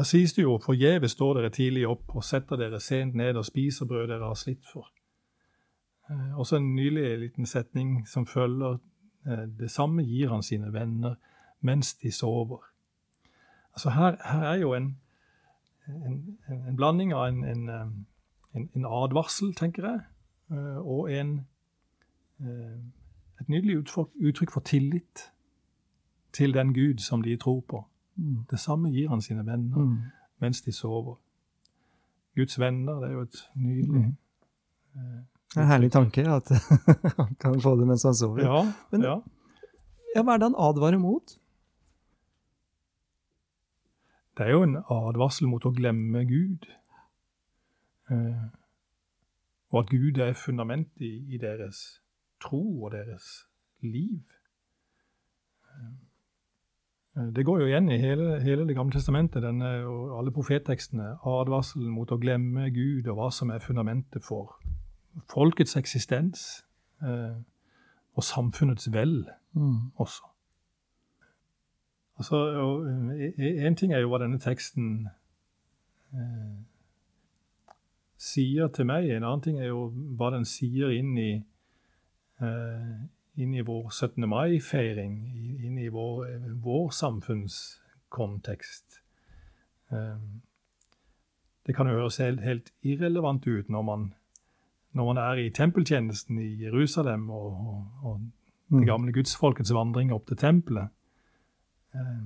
her 0.00 0.04
sies 0.08 0.32
det 0.32 0.42
jo 0.46 0.54
forgjeves 0.64 1.12
står 1.12 1.34
dere 1.36 1.50
tidlig 1.52 1.82
opp 1.88 2.14
og 2.16 2.24
setter 2.24 2.56
dere 2.56 2.80
sent 2.80 3.14
ned 3.18 3.36
og 3.36 3.44
spiser 3.44 3.88
brød 3.88 4.06
dere 4.08 4.30
har 4.30 4.38
slitt 4.38 4.64
for. 4.64 4.88
Eh, 6.10 6.38
også 6.38 6.56
en 6.56 6.74
nylig 6.74 7.18
liten 7.18 7.46
setning 7.46 8.08
som 8.08 8.26
følger 8.26 8.78
eh, 9.26 9.44
det 9.58 9.70
samme 9.70 10.02
gir 10.02 10.32
han 10.32 10.42
sine 10.42 10.72
venner 10.72 11.18
mens 11.60 11.94
de 12.00 12.12
sover. 12.12 12.64
Altså 13.74 13.90
her, 13.90 14.16
her 14.24 14.46
er 14.52 14.54
jo 14.62 14.72
en, 14.74 14.96
en, 15.86 16.38
en, 16.48 16.76
blanding 16.76 17.12
av 17.12 17.28
en, 17.28 17.44
en, 18.54 18.86
advarsel, 18.86 19.52
tenker 19.54 19.86
jeg, 19.86 20.00
eh, 20.50 20.78
og 20.80 21.12
en, 21.12 21.34
et 22.40 23.48
nydelig 23.48 23.82
uttrykk 23.82 24.52
for 24.52 24.64
tillit 24.64 25.28
til 26.32 26.54
den 26.54 26.74
Gud 26.74 26.98
som 26.98 27.22
de 27.22 27.36
tror 27.36 27.60
på. 27.60 27.84
Mm. 28.16 28.44
Det 28.50 28.60
samme 28.60 28.90
gir 28.90 29.08
han 29.08 29.22
sine 29.22 29.46
venner 29.46 29.78
mm. 29.78 29.98
mens 30.38 30.62
de 30.62 30.72
sover. 30.72 31.16
Guds 32.36 32.58
venner, 32.60 33.00
det 33.00 33.08
er 33.08 33.12
jo 33.12 33.20
et 33.20 33.42
nydelig 33.54 34.00
mm. 34.00 34.16
eh, 34.96 35.20
Det 35.50 35.56
er 35.56 35.62
en 35.62 35.68
herlig 35.68 35.92
tanke 35.92 36.24
at 36.30 36.50
han 37.18 37.34
kan 37.40 37.60
få 37.60 37.76
det 37.80 37.86
mens 37.86 38.02
han 38.02 38.14
sover. 38.14 38.44
Ja, 38.44 38.72
Men 38.90 39.02
ja. 39.02 39.20
Ja, 40.14 40.22
hva 40.22 40.34
er 40.34 40.42
det 40.42 40.50
han 40.50 40.58
advarer 40.58 40.98
mot? 40.98 41.36
Det 44.38 44.46
er 44.46 44.50
jo 44.50 44.62
en 44.64 44.76
advarsel 44.76 45.46
mot 45.50 45.66
å 45.66 45.72
glemme 45.74 46.24
Gud. 46.26 46.66
Eh, 48.10 48.46
og 49.70 49.84
at 49.84 49.90
Gud 49.92 50.18
er 50.18 50.32
fundamentet 50.34 51.04
i, 51.06 51.12
i, 51.34 51.38
deres 51.38 52.00
tro 52.42 52.62
og 52.84 52.94
deres 52.94 53.46
liv. 53.82 54.24
Eh, 57.20 57.28
det 57.36 57.44
går 57.44 57.60
jo 57.60 57.66
igjen 57.66 57.90
i 57.90 57.98
hele, 58.00 58.40
hele 58.40 58.66
Det 58.68 58.76
gamle 58.76 58.92
testamentet, 58.92 59.42
denne, 59.42 59.70
og 59.86 60.18
alle 60.18 60.32
profettekstene. 60.32 61.16
Advarselen 61.26 61.92
mot 61.92 62.10
å 62.12 62.18
glemme 62.18 62.70
Gud 62.70 63.08
og 63.08 63.16
hva 63.20 63.30
som 63.30 63.50
er 63.50 63.60
fundamentet 63.64 64.24
for 64.24 64.56
folkets 65.28 65.76
eksistens. 65.76 66.64
Eh, 67.02 67.36
og 68.14 68.24
samfunnets 68.24 68.92
vel 68.92 69.28
mm. 69.52 69.92
også. 69.96 70.22
Altså, 72.20 72.36
Én 73.38 73.72
eh, 73.72 73.76
ting 73.76 73.92
er 73.92 74.02
jo 74.02 74.10
hva 74.12 74.18
denne 74.20 74.38
teksten 74.38 75.08
eh, 76.12 76.58
sier 78.20 78.68
til 78.68 78.88
meg. 78.90 79.08
En 79.08 79.24
annen 79.24 79.44
ting 79.44 79.60
er 79.60 79.70
jo 79.70 79.86
hva 80.18 80.28
den 80.34 80.44
sier 80.44 80.92
inn 80.92 81.14
i, 81.18 81.30
eh, 82.44 82.98
inn 83.40 83.54
i 83.54 83.64
vår 83.66 83.90
17. 83.90 84.28
mai-feiring, 84.28 85.16
inn 85.64 85.78
i 85.80 85.88
vår, 85.92 86.26
vår 86.62 86.90
samfunnskontekst. 86.96 89.00
Eh, 89.92 90.18
det 91.66 91.76
kan 91.76 91.88
jo 91.88 91.98
høres 92.00 92.20
helt, 92.22 92.40
helt 92.44 92.72
irrelevant 92.82 93.46
ut 93.46 93.68
når 93.68 93.82
man, 93.86 94.14
når 94.92 95.12
man, 95.12 95.22
er 95.22 95.42
i 95.42 95.54
tempeltjenesten 95.54 96.38
i 96.40 96.50
Jerusalem 96.64 97.30
og, 97.30 97.66
og, 97.66 97.80
og 98.02 98.20
det 98.80 98.86
gamle 98.86 99.12
gudsfolkets 99.14 99.74
vandring 99.74 100.12
opp 100.14 100.26
til 100.30 100.38
tempelet. 100.40 100.88
Eh, 101.94 102.22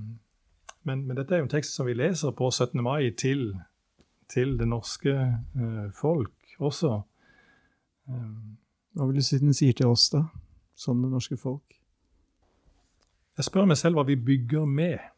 men, 0.84 1.06
men, 1.06 1.16
dette 1.16 1.34
er 1.34 1.38
jo 1.40 1.48
en 1.48 1.54
tekst 1.54 1.76
som 1.76 1.86
vi 1.88 1.94
leser 1.96 2.30
på 2.36 2.50
17. 2.50 2.82
mai 2.84 3.10
til 3.16 3.54
til 4.28 4.58
det 4.58 4.68
norske 4.68 5.14
uh, 5.56 5.90
folk 5.94 6.56
også. 6.58 7.00
Um, 8.06 8.56
hva 8.94 9.08
vil 9.08 9.18
du 9.18 9.24
si 9.24 9.40
den 9.42 9.54
sier 9.56 9.76
til 9.76 9.90
oss, 9.90 10.08
da, 10.12 10.24
som 10.76 11.02
det 11.02 11.10
norske 11.10 11.36
folk? 11.36 11.76
Jeg 13.36 13.48
spør 13.48 13.66
meg 13.66 13.78
selv 13.80 13.98
hva 13.98 14.04
vi 14.06 14.16
bygger 14.16 14.64
med 14.64 15.10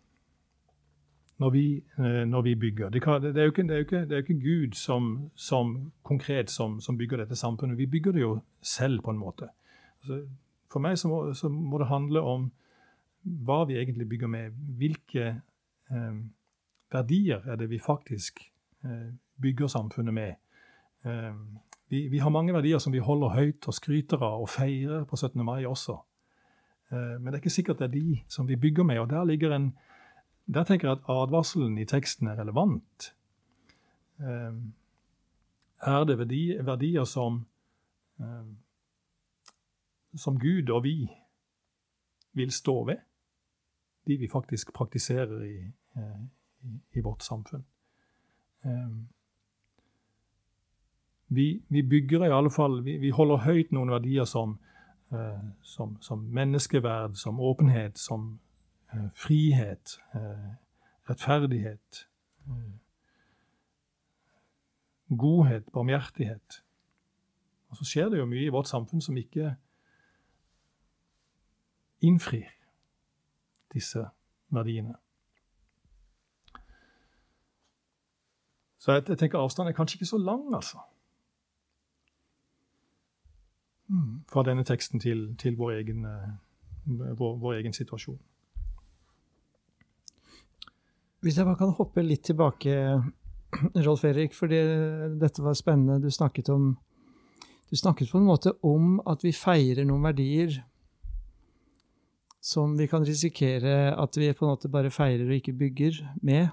når 1.36 1.50
vi, 1.52 1.64
uh, 1.98 2.24
når 2.24 2.42
vi 2.46 2.54
bygger. 2.54 2.88
Det, 2.88 3.02
kan, 3.04 3.20
det, 3.22 3.36
er 3.36 3.50
ikke, 3.50 3.66
det, 3.68 3.76
er 3.76 3.84
ikke, 3.84 4.00
det, 4.08 4.12
er 4.12 4.22
jo 4.22 4.24
ikke, 4.24 4.40
Gud 4.40 4.76
som, 4.78 5.30
som 5.34 5.92
konkret 6.02 6.50
som, 6.50 6.80
som, 6.80 6.96
bygger 6.96 7.20
dette 7.20 7.36
samfunnet. 7.36 7.78
Vi 7.78 7.86
bygger 7.86 8.16
det 8.16 8.24
jo 8.24 8.38
selv, 8.62 9.02
på 9.04 9.12
en 9.12 9.20
måte. 9.20 9.50
Altså, 10.00 10.22
for 10.72 10.80
meg 10.80 10.96
så 10.98 11.12
må, 11.12 11.20
så 11.36 11.52
må, 11.52 11.78
det 11.78 11.90
handle 11.92 12.24
om 12.24 12.50
hva 13.22 13.64
vi 13.68 13.76
egentlig 13.76 14.08
bygger 14.08 14.32
med. 14.32 14.56
Hvilke 14.80 15.26
eh, 15.92 16.18
verdier 16.92 17.44
er 17.44 17.60
det 17.60 17.68
vi 17.68 17.82
faktisk 17.84 18.40
Eh, 18.86 19.14
bygger 19.42 19.66
samfunnet 19.66 20.14
med. 20.14 20.34
Eh, 21.04 21.34
vi, 21.88 22.08
vi, 22.08 22.18
har 22.18 22.30
mange 22.30 22.54
verdier 22.54 22.78
som 22.82 22.92
vi 22.92 23.02
holder 23.02 23.34
høyt 23.36 23.68
og 23.68 23.74
skryter 23.74 24.22
av 24.22 24.42
og 24.42 24.50
feirer 24.50 25.04
på 25.06 25.16
17. 25.16 25.44
mai 25.44 25.66
også. 25.66 25.98
Eh, 26.90 27.14
men 27.20 27.26
det 27.26 27.38
er 27.38 27.44
ikke 27.44 27.54
sikkert 27.58 27.82
det 27.82 27.88
er 27.88 27.94
de 27.94 28.22
som 28.28 28.48
vi 28.48 28.56
bygger 28.56 28.84
med. 28.84 28.98
og 28.98 29.10
Der 29.10 29.24
ligger 29.24 29.54
en, 29.56 29.70
der 30.46 30.64
tenker 30.64 30.88
jeg 30.88 30.98
at 30.98 31.10
advarselen 31.10 31.78
i 31.78 31.84
teksten 31.84 32.28
er 32.28 32.40
relevant. 32.40 33.12
Er 34.18 36.04
det 36.08 36.18
verdier, 36.18 37.04
som, 37.04 37.46
som 40.14 40.38
Gud 40.40 40.70
og 40.72 40.84
vi 40.84 41.10
vil 42.32 42.52
stå 42.52 42.84
ved? 42.84 42.96
De 44.06 44.16
vi 44.16 44.28
faktisk 44.32 44.72
praktiserer 44.72 45.42
i, 45.42 45.58
i, 46.64 46.80
i 46.94 47.00
vårt 47.04 47.22
samfunn. 47.22 47.66
Vi, 51.28 51.62
vi, 51.68 51.82
bygger 51.82 52.24
i 52.24 52.30
alle 52.30 52.50
fall 52.50 52.84
Vi, 52.84 52.96
vi 53.02 53.10
holder 53.10 53.36
høyt 53.36 53.72
noen 53.74 53.90
verdier 53.90 54.24
som, 54.24 54.58
uh, 55.12 55.42
som, 55.62 55.96
som 56.02 56.22
menneskeverd, 56.22 57.16
som 57.18 57.40
åpenhet, 57.40 57.98
som 57.98 58.38
uh, 58.94 59.08
frihet, 59.14 59.98
uh, 60.14 60.54
rettferdighet, 61.10 62.06
godhet, 65.18 65.66
barmhjertighet. 65.74 66.62
Og 67.68 67.76
så 67.76 67.84
skjer 67.84 68.08
det 68.10 68.18
jo 68.18 68.26
mye 68.26 68.46
i 68.46 68.52
vårt 68.54 68.70
samfunn 68.70 69.02
som 69.02 69.16
ikke 69.18 69.54
innfrir 72.06 72.50
disse 73.74 74.02
verdiene. 74.54 74.94
Så 78.78 78.92
jeg, 78.92 79.08
jeg 79.08 79.18
tenker 79.18 79.38
avstanden 79.38 79.72
er 79.72 79.76
kanskje 79.76 79.98
ikke 79.98 80.10
så 80.10 80.18
lang, 80.18 80.54
altså. 80.54 80.78
Mm. 83.88 84.22
Fra 84.30 84.42
denne 84.46 84.64
teksten 84.66 85.02
til, 85.02 85.28
til 85.38 85.56
vår, 85.58 85.76
egen, 85.80 86.04
eh, 86.04 86.32
vår, 87.18 87.36
vår, 87.42 87.58
egen, 87.60 87.74
situasjon. 87.76 88.18
Hvis 91.22 91.38
jeg 91.38 91.46
bare 91.46 91.58
kan 91.58 91.74
hoppe 91.78 92.02
litt 92.02 92.24
tilbake, 92.26 92.74
Rolf 93.86 94.04
Erik, 94.04 94.34
fordi 94.34 94.58
dette 95.20 95.42
var 95.42 95.54
spennende. 95.58 96.00
Du 96.02 96.10
snakket 96.10 96.50
om 96.54 96.74
Du 97.66 97.74
snakket 97.76 98.12
på 98.12 98.18
en 98.18 98.28
måte 98.28 98.52
om 98.62 99.00
at 99.10 99.24
vi 99.26 99.32
feirer 99.34 99.82
noen 99.82 100.04
verdier 100.06 100.52
som 102.46 102.76
vi 102.78 102.86
kan 102.86 103.02
risikere 103.04 103.90
at 103.98 104.16
vi 104.16 104.28
på 104.30 104.44
en 104.46 104.52
måte 104.52 104.70
bare 104.70 104.92
feirer 104.94 105.26
og 105.26 105.34
ikke 105.34 105.56
bygger 105.64 105.98
med. 106.22 106.52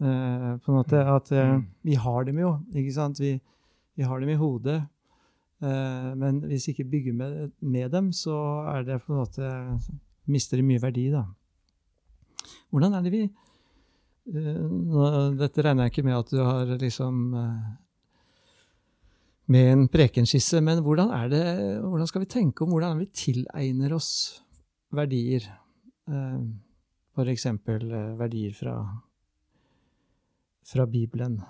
Uh, 0.00 0.56
på 0.64 0.72
en 0.72 0.78
måte 0.78 1.02
at 1.04 1.28
uh, 1.36 1.58
vi 1.84 1.98
har 2.00 2.24
dem 2.24 2.38
jo, 2.40 2.54
ikke 2.72 2.94
sant? 2.94 3.20
Vi, 3.20 3.34
vi 4.00 4.06
har 4.08 4.22
dem 4.22 4.32
i 4.32 4.38
hodet. 4.40 4.78
Uh, 5.60 6.12
men 6.16 6.40
hvis 6.48 6.68
vi 6.68 6.74
ikke 6.74 6.88
bygger 6.94 7.16
med, 7.16 7.50
med, 7.60 7.90
dem, 7.92 8.12
så 8.16 8.36
er 8.72 8.86
det 8.86 9.02
på 9.04 9.12
en 9.12 9.20
måte 9.20 9.50
mister 10.30 10.60
de 10.60 10.64
mye 10.64 10.80
verdi, 10.80 11.10
da. 11.12 11.26
Hvordan 12.70 12.96
er 12.96 13.04
det 13.04 13.12
vi 13.12 13.22
nå, 14.30 15.04
Dette 15.34 15.64
regner 15.64 15.88
jeg 15.88 15.94
ikke 15.94 16.04
med 16.06 16.16
at 16.16 16.30
du 16.30 16.38
har 16.44 16.68
liksom 16.78 17.22
med 19.50 19.70
en 19.72 19.86
prekenskisse, 19.90 20.60
men 20.62 20.82
hvordan, 20.84 21.10
det, 21.32 21.42
hvordan 21.82 22.06
skal 22.06 22.22
vi 22.22 22.30
tenke 22.30 22.62
om 22.62 22.70
hvordan 22.70 23.00
vi 23.00 23.08
tilegner 23.10 23.96
oss 23.96 24.12
verdier? 24.94 25.48
F.eks. 26.06 27.48
verdier 28.20 28.54
fra 28.54 28.76
fra 30.70 30.86
Bibelen. 30.86 31.42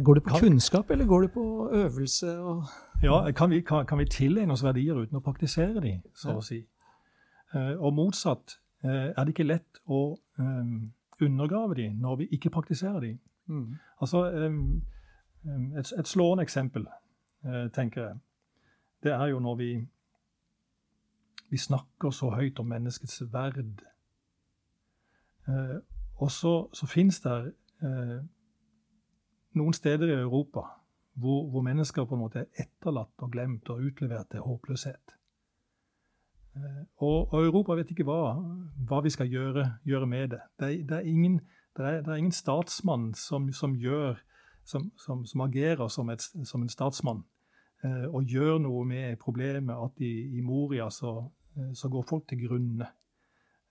Går 0.00 0.14
det 0.14 0.22
på 0.22 0.38
kunnskap, 0.40 0.90
eller 0.90 1.04
går 1.04 1.20
det 1.20 1.32
på 1.32 1.70
øvelse? 1.72 2.38
Og 2.38 2.64
ja, 3.02 3.30
kan 3.30 3.50
vi, 3.50 3.60
kan, 3.60 3.86
kan 3.86 3.98
vi 3.98 4.04
tilegne 4.04 4.52
oss 4.52 4.64
verdier 4.64 4.96
uten 4.96 5.18
å 5.18 5.20
praktisere 5.20 5.80
dem, 5.80 6.00
så 6.16 6.38
å 6.38 6.44
si? 6.44 6.62
Uh, 7.52 7.76
og 7.76 7.92
motsatt 7.92 8.56
uh, 8.84 9.12
er 9.12 9.18
det 9.20 9.34
ikke 9.34 9.48
lett 9.50 9.82
å 9.84 10.16
um, 10.40 10.92
undergrave 11.20 11.76
dem 11.76 12.00
når 12.00 12.22
vi 12.22 12.28
ikke 12.32 12.50
praktiserer 12.50 13.00
dem. 13.00 13.18
Mm. 13.46 13.74
Altså, 14.00 14.24
et, 15.76 15.92
et, 15.98 16.08
slående 16.08 16.42
eksempel, 16.46 16.86
tenker 17.74 18.02
jeg, 18.02 18.18
det 19.02 19.12
er 19.12 19.26
jo 19.32 19.40
når 19.42 19.56
vi, 19.58 19.70
vi 21.50 21.58
snakker 21.58 22.14
så 22.14 22.30
høyt 22.30 22.60
om 22.62 22.70
menneskets 22.70 23.18
verd 23.32 23.82
Eh, 25.48 25.76
og 26.16 26.30
så, 26.30 26.68
så 26.72 26.86
fins 26.86 27.20
det 27.20 27.54
eh, 27.82 28.18
noen 29.58 29.74
steder 29.76 30.10
i 30.10 30.20
Europa 30.20 30.66
hvor, 31.14 31.50
hvor, 31.50 31.60
mennesker 31.62 32.06
på 32.08 32.16
en 32.16 32.22
måte 32.22 32.40
er 32.40 32.64
etterlatt 32.64 33.24
og 33.24 33.32
glemt 33.34 33.68
og 33.68 33.82
utlevert 33.84 34.30
til 34.32 34.40
håpløshet. 34.40 35.12
Eh, 36.56 36.84
og, 36.96 37.34
og, 37.34 37.44
Europa 37.44 37.76
vet 37.76 37.90
ikke 37.92 38.06
hva, 38.08 38.36
hva 38.88 39.02
vi 39.04 39.12
skal 39.12 39.28
gjøre, 39.28 39.66
gjøre 39.84 40.08
med 40.08 40.32
det. 40.32 40.40
Det 40.60 40.68
er, 40.68 40.78
det 40.88 40.96
er, 40.96 41.10
ingen, 41.10 41.36
det 41.76 41.84
er, 41.84 42.00
det 42.00 42.14
er 42.14 42.22
ingen, 42.22 42.32
statsmann 42.32 43.12
som, 43.14 43.50
som 43.52 43.76
gjør 43.76 44.16
som, 44.64 44.88
som, 44.96 45.26
som, 45.26 45.44
agerer 45.44 45.84
et, 46.12 46.26
som 46.48 46.62
en 46.62 46.72
statsmann 46.72 47.24
eh, 47.84 48.08
og 48.08 48.24
gjør 48.24 48.58
noe 48.62 48.86
med 48.88 49.20
problemet 49.20 49.74
at 49.74 50.00
i, 50.00 50.38
i 50.38 50.40
Moria 50.40 50.88
så, 50.90 51.18
eh, 51.58 51.72
så, 51.74 51.92
går 51.92 52.08
folk 52.08 52.28
til 52.30 52.46
grunne. 52.46 52.88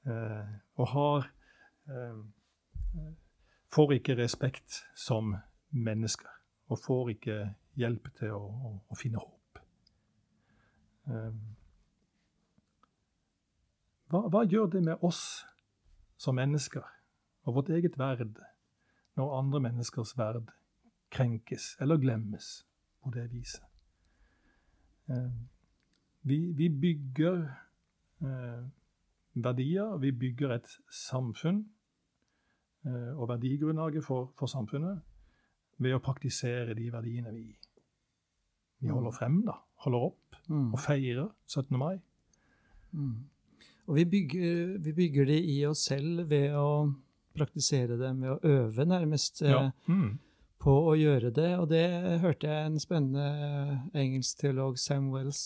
Eh, 0.06 0.58
og 0.78 0.88
har 0.94 1.30
Eh, 1.90 2.18
får 3.74 3.94
ikke 3.94 4.18
respekt 4.20 4.84
som 4.96 5.36
mennesker. 5.72 6.30
Og 6.72 6.80
får 6.80 7.10
ikke 7.16 7.38
hjelp 7.80 8.10
til 8.20 8.36
å, 8.36 8.44
å, 8.48 8.72
å 8.92 8.98
finne 9.00 9.22
håp. 9.22 9.62
Eh, 11.12 11.34
hva, 14.12 14.24
hva, 14.28 14.44
gjør 14.48 14.72
det 14.76 14.84
med 14.86 15.04
oss 15.08 15.22
som 16.20 16.38
mennesker 16.38 16.86
og 17.48 17.56
vårt 17.58 17.72
eget 17.74 17.98
verd 17.98 18.40
når 19.18 19.38
andre 19.40 19.62
menneskers 19.68 20.14
verd 20.20 20.52
krenkes 21.12 21.74
eller 21.82 22.00
glemmes 22.00 22.54
på 23.04 23.12
det 23.16 23.28
viset? 23.32 23.66
Eh, 25.10 25.32
vi, 26.28 26.44
vi 26.56 26.70
bygger 26.70 27.44
verdier, 29.34 29.96
vi 29.98 30.12
bygger 30.14 30.52
et 30.54 30.68
samfunn 30.94 31.64
Eh, 32.86 33.20
og 33.20 33.30
verdigrunnlaget 33.30 34.04
for, 34.04 34.34
for, 34.38 34.46
samfunnet 34.46 35.02
ved 35.82 35.98
å 35.98 36.02
praktisere 36.04 36.76
de 36.78 36.88
verdiene 36.94 37.34
vi, 37.34 37.48
vi 38.82 38.90
mm. 38.90 38.96
holder 38.96 39.16
frem, 39.16 39.42
da, 39.48 39.58
holder 39.86 40.08
opp 40.12 40.42
mm. 40.48 40.68
og 40.72 40.80
feirer 40.82 41.30
17. 41.50 41.78
mai. 41.80 41.96
Mm. 42.92 43.16
Og 43.90 43.96
vi 43.98 44.06
bygger, 44.06 44.76
vi 44.86 44.94
bygger 44.94 45.32
det 45.32 45.40
i 45.52 45.62
oss 45.68 45.88
selv 45.90 46.28
ved 46.30 46.54
å 46.56 46.92
praktisere 47.36 47.98
det, 48.00 48.12
med 48.16 48.36
å 48.36 48.40
øve 48.44 48.86
nærmest 48.86 49.42
ja. 49.46 49.66
Eh, 49.66 49.90
mm. 49.92 50.12
på 50.62 50.76
å 50.92 50.96
gjøre 51.00 51.32
det. 51.36 51.50
Og 51.60 51.68
det 51.72 51.86
hørte 52.24 52.50
jeg 52.52 52.70
en 52.70 52.80
spennende 52.84 53.82
engelsk 53.98 54.44
teolog, 54.44 54.80
Sam 54.80 55.10
Wells. 55.14 55.42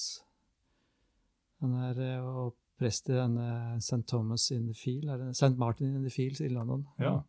Han 1.63 1.75
er 1.87 2.01
og 2.19 2.51
eh, 2.51 2.53
prest 2.75 3.09
i 3.09 3.15
denne 3.15 3.77
St. 3.79 4.03
Thomas 4.07 4.49
in 4.51 4.67
the 4.67 4.75
Field, 4.75 5.07
St. 5.31 5.55
Martin 5.57 5.95
in 5.95 6.03
the 6.03 6.11
Fields 6.11 6.41
i 6.41 6.49
London. 6.51 6.83
Ja. 6.99 7.21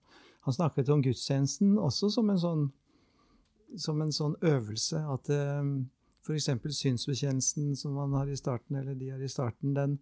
Han 0.47 0.55
snakket 0.55 0.89
om 0.89 1.03
gudstjenesten 1.03 1.77
også 1.79 2.11
som 2.11 2.31
en 2.31 2.41
sånn, 2.41 2.65
som 3.77 4.01
en 4.03 4.13
sånn 4.15 4.37
øvelse. 4.41 5.01
At 5.13 5.31
eh, 5.31 5.71
f.eks. 6.27 6.51
synsbekjennelsen 6.81 7.75
som 7.79 7.95
man 7.99 8.13
har 8.19 8.29
i 8.31 8.37
starten, 8.39 8.77
eller 8.81 8.95
de 8.99 9.11
har 9.15 9.23
i 9.23 9.29
starten, 9.31 9.75
den, 9.77 9.99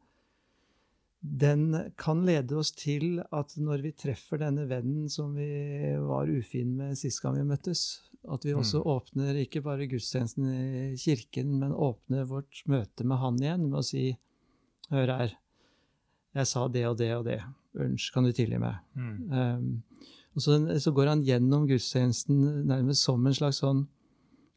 den 1.20 1.92
kan 1.96 2.24
lede 2.26 2.56
oss 2.60 2.72
til 2.76 3.22
at 3.32 3.54
når 3.56 3.82
vi 3.86 3.92
treffer 3.96 4.40
denne 4.42 4.66
vennen 4.68 5.08
som 5.12 5.34
vi 5.36 5.48
var 6.00 6.28
ufin 6.28 6.76
med 6.76 6.98
sist 7.00 7.22
gang 7.24 7.38
vi 7.38 7.46
møttes, 7.48 8.02
at 8.24 8.44
vi 8.44 8.54
også 8.56 8.80
Mm. 8.80 8.86
åpner 8.88 9.36
ikke 9.42 9.60
bare 9.62 9.86
gudstjenesten 9.88 10.46
i 10.48 10.96
kirken, 10.96 11.58
men 11.60 11.72
åpner 11.72 12.24
vårt 12.24 12.62
møte 12.66 13.04
med 13.04 13.18
han 13.20 13.36
igjen 13.42 13.66
med 13.70 13.78
å 13.80 13.84
si 13.84 14.16
Hør 14.90 15.08
her, 15.08 15.30
jeg 16.36 16.46
sa 16.46 16.68
det 16.68 16.82
og 16.86 16.98
det 16.98 17.08
og 17.16 17.24
det. 17.24 17.38
Unnskyld, 17.74 18.12
kan 18.12 18.24
du 18.24 18.32
tilgi 18.36 18.58
meg? 18.60 18.74
Mm. 18.94 19.32
Um, 19.32 19.82
og 20.34 20.42
så, 20.42 20.58
så 20.82 20.92
går 20.94 21.12
han 21.12 21.24
gjennom 21.26 21.68
gudstjenesten 21.70 22.66
nærmest 22.68 23.06
som 23.06 23.26
en 23.26 23.36
slags 23.36 23.62
sånn 23.62 23.84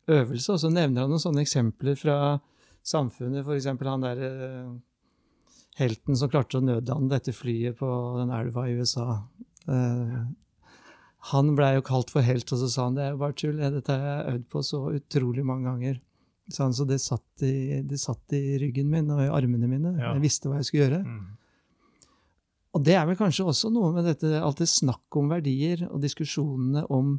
øvelse, 0.07 0.55
og 0.55 0.61
så 0.63 0.71
nevner 0.71 1.03
han 1.03 1.11
noen 1.13 1.21
sånne 1.21 1.43
eksempler 1.43 1.97
fra 1.99 2.17
samfunnet, 2.87 3.43
f.eks. 3.43 3.67
han 3.67 4.05
der 4.05 4.23
eh, 4.23 4.73
helten 5.77 6.17
som 6.17 6.31
klarte 6.31 6.59
å 6.59 6.65
nødlande 6.65 7.13
dette 7.13 7.35
flyet 7.35 7.77
på 7.79 7.89
den 8.17 8.33
elva 8.33 8.65
i 8.67 8.75
USA. 8.79 9.21
Eh, 9.67 10.19
han 11.33 11.55
blei 11.57 11.73
jo 11.75 11.85
kalt 11.85 12.13
for 12.13 12.25
helt, 12.25 12.51
og 12.53 12.61
så 12.61 12.69
sa 12.71 12.87
han 12.87 12.97
det 12.97 13.07
er 13.07 13.15
jo 13.15 13.21
bare 13.21 13.37
tull, 13.37 13.57
dette 13.59 13.93
har 13.93 14.07
jeg 14.07 14.35
øvd 14.35 14.45
på 14.53 14.63
så 14.65 14.83
utrolig 14.95 15.45
mange 15.45 15.67
ganger. 15.67 15.99
Så, 16.47 16.61
han, 16.63 16.73
så 16.73 16.85
det, 16.87 17.01
satt 17.03 17.43
i, 17.43 17.81
det 17.83 17.99
satt 17.99 18.33
i 18.37 18.55
ryggen 18.61 18.87
min 18.87 19.11
og 19.11 19.25
i 19.25 19.27
armene 19.27 19.67
mine. 19.67 19.91
Ja. 19.99 20.13
Jeg 20.15 20.23
visste 20.23 20.47
hva 20.47 20.61
jeg 20.61 20.69
skulle 20.69 20.85
gjøre. 20.85 21.01
Mm. 21.03 21.25
Og 22.77 22.83
det 22.85 22.93
er 22.93 23.07
vel 23.09 23.17
kanskje 23.17 23.45
også 23.49 23.71
noe 23.73 23.89
med 23.95 24.05
dette, 24.05 24.29
alt 24.37 24.59
det 24.61 24.67
snakk 24.69 25.15
om 25.17 25.31
verdier 25.31 25.87
og 25.89 26.01
diskusjonene 26.03 26.83
om 26.93 27.15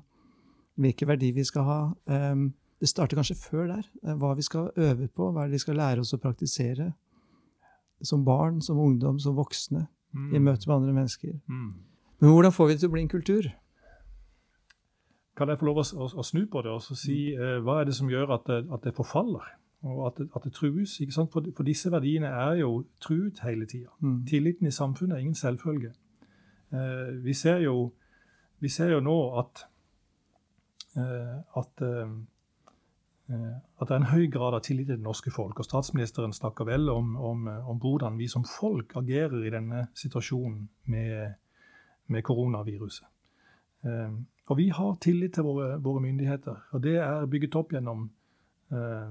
hvilke 0.79 1.09
verdier 1.09 1.35
vi 1.35 1.43
skal 1.49 1.65
ha. 1.67 1.79
Ehm, 2.15 2.53
det 2.79 2.87
starter 2.93 3.19
kanskje 3.19 3.35
før 3.41 3.67
der. 3.73 3.85
eh, 4.07 4.15
Hva 4.15 4.37
vi 4.39 4.43
skal 4.47 4.71
øve 4.79 5.09
på, 5.11 5.33
hva 5.35 5.49
vi 5.51 5.59
skal 5.59 5.75
lære 5.81 6.05
oss 6.05 6.15
å 6.15 6.21
praktisere. 6.23 6.93
Som 8.07 8.23
barn, 8.25 8.61
som 8.63 8.79
ungdom, 8.79 9.19
som 9.19 9.35
voksne, 9.35 9.89
Mm. 10.15 10.35
i 10.35 10.39
møte 10.39 10.67
med 10.69 10.77
andre 10.77 10.93
mennesker. 10.95 11.35
Mm. 11.51 11.75
Men 12.21 12.31
hvordan 12.31 12.53
får 12.55 12.67
vi 12.69 12.73
det 12.75 12.81
til 12.81 12.89
å 12.89 12.93
bli 12.93 13.03
en 13.03 13.09
kultur? 13.09 13.49
Kan 15.37 15.49
jeg 15.49 15.59
få 15.59 15.67
lov 15.67 15.77
å, 15.83 15.85
å, 15.85 16.07
å 16.19 16.25
snu 16.25 16.47
på 16.47 16.63
det 16.63 16.71
og 16.73 16.81
så 16.83 16.97
si 16.97 17.35
Mm. 17.37 17.43
eh, 17.43 17.61
hva 17.61 17.81
er 17.81 17.85
det 17.85 17.95
som 17.95 18.09
gjør 18.09 18.33
at 18.35 18.45
det, 18.47 18.73
at 18.73 18.83
det 18.83 18.95
forfaller? 18.97 19.45
Og 19.83 20.07
at 20.07 20.19
det, 20.19 20.29
at 20.37 20.45
det 20.45 20.53
trues? 20.53 21.01
ikke 21.01 21.13
sant? 21.13 21.33
For, 21.33 21.45
for 21.57 21.63
disse 21.63 21.91
verdiene 21.91 22.27
er 22.27 22.55
jo 22.63 22.85
truet 23.01 23.41
hele 23.45 23.67
tida. 23.67 23.93
Mm. 24.01 24.27
Tilliten 24.27 24.67
i 24.67 24.75
samfunnet 24.75 25.15
er 25.15 25.21
ingen 25.21 25.35
selvfølge. 25.39 25.93
Eh, 26.73 27.25
vi, 27.25 27.35
ser 27.35 27.63
jo, 27.63 27.93
vi 28.61 28.69
ser 28.69 28.91
jo 28.93 29.01
nå 29.01 29.19
at 29.39 29.69
eh, 30.97 31.37
at, 31.57 31.83
eh, 31.83 32.11
eh, 33.29 33.57
at 33.81 33.89
det 33.89 33.95
er 33.95 34.01
en 34.01 34.13
høy 34.13 34.27
grad 34.33 34.57
av 34.57 34.65
tillit 34.67 34.89
til 34.89 34.97
det 34.97 35.05
norske 35.05 35.31
folk. 35.31 35.59
Og 35.59 35.65
statsministeren 35.69 36.33
snakker 36.33 36.69
vel 36.69 36.89
om, 36.93 37.17
om, 37.17 37.47
eh, 37.49 37.71
om 37.71 37.79
hvordan 37.79 38.19
vi 38.19 38.29
som 38.29 38.45
folk 38.45 38.97
agerer 38.97 39.45
i 39.45 39.55
denne 39.55 39.87
situasjonen 39.95 40.69
med, 40.85 41.39
med 42.07 42.23
koronaviruset. 42.23 43.07
Eh, 43.85 44.13
og 44.49 44.57
vi 44.57 44.69
har 44.73 44.97
tillit 45.01 45.35
til 45.35 45.45
våre, 45.45 45.77
våre 45.83 46.01
myndigheter, 46.01 46.63
og 46.73 46.83
det 46.83 46.97
er 47.05 47.27
bygget 47.27 47.57
opp 47.61 47.73
gjennom, 47.73 48.11
eh, 48.73 49.11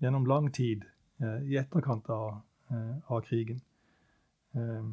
gjennom 0.00 0.26
lang 0.26 0.54
tid 0.54 0.84
eh, 1.20 1.42
i 1.50 1.56
etterkant 1.56 2.08
av, 2.08 2.40
eh, 2.70 2.96
av 3.06 3.20
krigen. 3.20 3.60
Eh, 4.54 4.84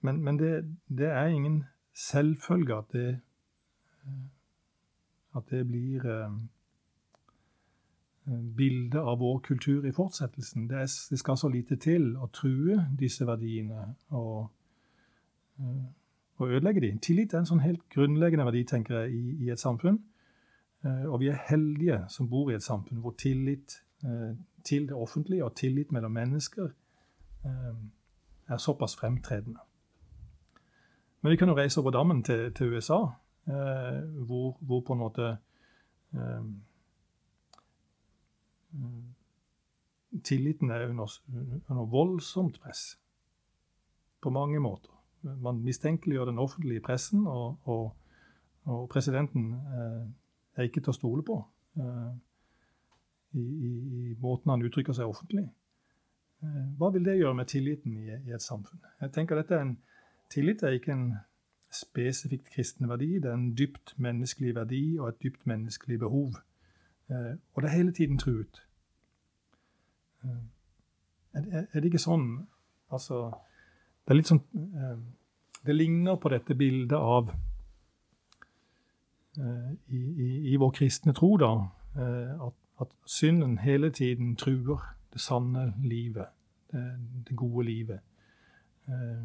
men 0.00 0.22
men 0.24 0.38
det, 0.38 0.76
det 0.88 1.08
er 1.08 1.26
ingen 1.26 1.64
selvfølge 1.94 2.76
at 2.76 2.92
det, 2.92 3.20
eh, 4.06 4.22
at 5.36 5.50
det 5.50 5.66
blir 5.66 6.00
bildet 8.56 9.00
av 9.00 9.18
vår 9.18 9.38
kultur 9.38 9.86
i 9.86 9.92
fortsettelsen. 9.92 10.68
Det, 10.68 10.76
er, 10.76 10.88
det 11.10 11.18
skal 11.18 11.36
så 11.36 11.48
lite 11.48 11.76
til 11.76 12.16
å 12.16 12.28
true 12.32 12.86
disse 12.98 13.26
verdiene 13.26 13.94
og, 14.08 14.50
og 16.36 16.50
ødelegge 16.50 16.80
dem. 16.80 16.98
Tillit 16.98 17.34
er 17.34 17.42
en 17.42 17.48
sånn 17.48 17.64
helt 17.64 17.82
grunnleggende 17.90 18.46
verdi 18.46 18.64
tenker 18.64 19.00
jeg, 19.00 19.14
i, 19.14 19.46
i 19.46 19.50
et 19.50 19.60
samfunn. 19.60 19.98
Eh, 20.84 21.04
og 21.04 21.20
vi 21.20 21.28
er 21.28 21.42
heldige 21.48 22.04
som 22.08 22.28
bor 22.30 22.50
i 22.50 22.56
et 22.56 22.64
samfunn 22.64 23.02
hvor 23.04 23.12
tillit 23.20 23.82
eh, 24.04 24.36
til 24.64 24.88
det 24.88 24.96
offentlige 24.96 25.44
og 25.44 25.56
tillit 25.56 25.92
mellom 25.92 26.12
mennesker 26.16 26.70
eh, 27.44 27.74
er 28.48 28.56
såpass 28.56 28.96
fremtredende. 28.96 29.60
Men 31.20 31.30
vi 31.30 31.36
kan 31.36 31.48
jo 31.48 31.56
reise 31.56 31.80
over 31.80 31.90
dammen 31.90 32.22
til, 32.24 32.54
til 32.54 32.72
USA, 32.72 32.98
hvor, 33.44 34.56
hvor 34.60 34.80
på 34.80 34.92
en 34.92 34.98
måte 34.98 35.36
Tilliten 40.24 40.70
er 40.70 40.88
under, 40.88 41.20
under 41.68 41.84
voldsomt 41.84 42.60
press. 42.60 42.98
På 44.22 44.30
mange 44.30 44.60
måter. 44.60 44.90
Man 45.22 45.60
mistenkeliggjør 45.60 46.24
den 46.24 46.38
offentlige 46.38 46.80
pressen, 46.80 47.26
og, 47.26 47.58
og, 47.64 47.96
og 48.64 48.88
presidenten 48.88 49.52
eh, 49.54 50.08
er 50.56 50.68
ikke 50.68 50.82
til 50.82 50.92
å 50.92 50.96
stole 50.96 51.24
på 51.26 51.38
uh, 51.80 52.10
i, 53.38 53.42
i, 53.42 53.72
i 54.10 54.14
måten 54.20 54.52
han 54.52 54.64
uttrykker 54.66 54.96
seg 54.96 55.10
offentlig. 55.10 55.46
Uh, 56.42 56.70
hva 56.80 56.90
vil 56.94 57.06
det 57.06 57.18
gjøre 57.20 57.38
med 57.38 57.50
tilliten 57.52 57.96
i, 58.00 58.08
i 58.10 58.34
et 58.34 58.44
samfunn? 58.44 58.82
Jeg 59.02 59.14
tenker 59.16 59.40
dette 59.40 59.56
er 59.56 59.66
en, 59.68 59.76
Tillit 60.30 60.62
er 60.62 60.76
ikke 60.76 60.94
en 60.94 61.06
spesifikt 61.74 62.52
kristen 62.54 62.86
verdi, 62.86 63.16
det 63.18 63.30
er 63.30 63.34
en 63.34 63.48
dypt 63.58 63.96
menneskelig 63.98 64.52
verdi 64.54 64.84
og 65.00 65.08
et 65.08 65.22
dypt 65.22 65.46
menneskelig 65.50 65.98
behov. 66.02 66.38
Uh, 67.10 67.34
og 67.54 67.62
det 67.62 67.70
er 67.70 67.76
hele 67.76 67.94
tiden 67.94 68.18
truet. 68.18 68.62
Er, 70.20 71.46
er 71.72 71.80
det 71.80 71.88
ikke 71.88 72.02
sånn 72.02 72.26
Altså, 72.92 73.30
det 74.04 74.12
er 74.12 74.18
litt 74.18 74.28
sånn 74.28 74.42
Det 75.64 75.72
ligner 75.72 76.18
på 76.20 76.28
dette 76.28 76.52
bildet 76.58 76.98
av 76.98 77.30
i, 79.38 79.96
i, 79.96 80.28
i 80.52 80.56
vår 80.58 80.72
kristne 80.74 81.14
tro, 81.14 81.36
da, 81.38 81.52
eh, 81.96 82.32
at, 82.46 82.56
at 82.82 82.94
synden 83.06 83.58
hele 83.62 83.90
tiden 83.94 84.34
truer 84.36 84.82
det 85.12 85.20
sanne 85.22 85.72
livet, 85.82 86.30
det, 86.72 87.36
gode 87.36 87.66
livet. 87.66 88.00
Eh, 88.88 89.24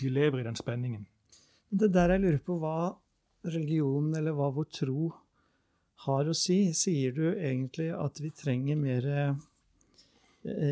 vi 0.00 0.10
lever 0.10 0.40
i 0.40 0.46
den 0.46 0.56
spenningen. 0.56 1.06
Det 1.70 1.92
der 1.94 2.14
jeg 2.14 2.22
lurer 2.22 2.42
på 2.46 2.58
hva 2.62 2.76
religionen, 3.44 4.14
eller 4.16 4.34
hva 4.36 4.50
vår 4.54 4.68
tro 4.72 5.10
har 6.06 6.28
å 6.28 6.36
si. 6.36 6.72
Sier 6.76 7.14
du 7.16 7.26
egentlig 7.32 7.90
at 7.94 8.20
vi 8.22 8.30
trenger 8.34 8.78
mer 8.78 9.08
eh, 9.10 9.34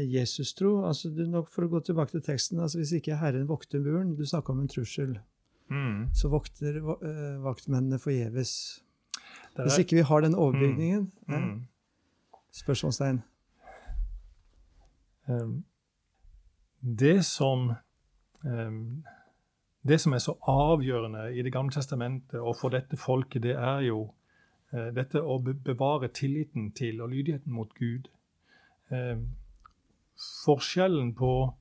Jesus-tro? 0.09 0.83
Altså, 0.89 1.11
for 1.51 1.67
å 1.67 1.73
gå 1.75 1.83
tilbake 1.87 2.17
til 2.17 2.25
teksten, 2.25 2.61
altså 2.61 2.81
Hvis 2.81 2.95
ikke 2.99 3.21
Herren 3.21 3.49
vokter 3.49 3.83
muren 3.83 4.15
Du 4.17 4.25
snakka 4.27 4.53
om 4.53 4.63
en 4.65 4.71
trussel. 4.71 5.19
Så 6.15 6.29
vokter 6.33 6.79
eh, 6.79 7.37
vaktmennene 7.45 7.99
forgjeves. 7.99 8.55
Hvis 9.57 9.79
ikke 9.83 9.97
vi 10.01 10.07
har 10.09 10.25
den 10.25 10.35
overbygningen 10.35 11.13
ja, 11.29 11.39
Mm. 11.39 11.67
Spørsmålstegn. 12.53 13.23
Um, 15.29 15.65
det 16.83 17.25
som 17.25 17.73
um, 18.45 19.05
Det 19.89 20.01
som 20.01 20.13
er 20.13 20.19
så 20.19 20.35
avgjørende 20.43 21.35
i 21.35 21.43
Det 21.43 21.53
gamle 21.53 21.73
testamentet 21.73 22.41
og 22.41 22.57
for 22.57 22.69
dette 22.69 22.97
folket, 22.97 23.43
det 23.43 23.55
er 23.55 23.81
jo 23.81 24.13
uh, 24.73 24.91
dette 24.95 25.23
å 25.23 25.39
bevare 25.39 26.09
tilliten 26.09 26.73
til 26.73 27.01
og 27.01 27.09
lydigheten 27.09 27.53
mot 27.53 27.75
Gud. 27.75 28.09
Um, 28.91 29.29
forskjellen 30.45 31.15
på 31.15 31.55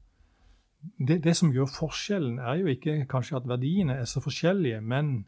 det, 1.07 1.23
det 1.23 1.35
som 1.37 1.51
gjør 1.53 1.69
forskjellen, 1.69 2.39
er 2.39 2.61
jo 2.61 2.71
ikke 2.73 3.05
kanskje 3.09 3.37
at 3.37 3.47
verdiene 3.47 3.99
er 4.01 4.05
så 4.09 4.21
forskjellige, 4.23 4.81
men 4.81 5.25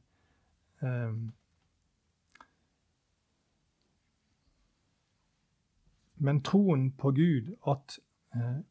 eh, 0.82 1.13
Men 6.24 6.39
troen 6.42 6.92
på 6.96 7.12
Gud, 7.12 7.50
at, 7.68 8.00
eh, 8.36 8.62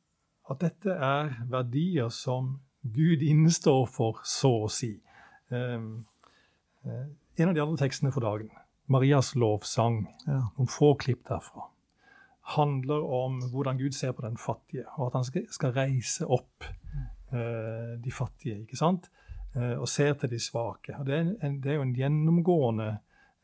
at 0.51 0.61
dette 0.61 0.91
er 0.91 1.35
verdier 1.51 2.09
som 2.09 2.61
Gud 2.83 3.21
innestår 3.23 3.87
for, 3.93 4.23
så 4.25 4.53
å 4.65 4.71
si. 4.73 4.95
Um, 5.51 6.07
eh, 6.87 7.11
en 7.37 7.49
av 7.51 7.55
de 7.55 7.61
andre 7.61 7.77
tekstene 7.83 8.13
for 8.15 8.25
dagen, 8.25 8.49
Marias 8.89 9.35
lovsang, 9.37 10.07
Ja. 10.27 10.41
noen 10.57 10.69
få 10.69 10.95
klipp 10.95 11.29
derfra, 11.29 11.69
handler 12.43 13.05
om 13.07 13.41
hvordan 13.51 13.79
Gud 13.79 13.93
ser 13.93 14.13
på 14.13 14.27
den 14.27 14.37
fattige, 14.37 14.85
og 14.97 15.07
at 15.07 15.19
han 15.21 15.47
skal, 15.51 15.73
reise 15.77 16.27
opp 16.27 16.65
eh, 17.33 17.99
de 18.05 18.13
fattige, 18.13 18.63
ikke 18.65 18.77
sant? 18.77 19.11
Eh, 19.55 19.79
og 19.79 19.89
ser 19.89 20.15
til 20.15 20.31
de 20.31 20.41
svake. 20.41 20.97
Og 20.99 21.07
det, 21.07 21.15
er 21.15 21.47
en, 21.47 21.61
det 21.63 21.71
er 21.71 21.79
jo 21.79 21.87
en 21.87 21.95
gjennomgående 21.97 22.89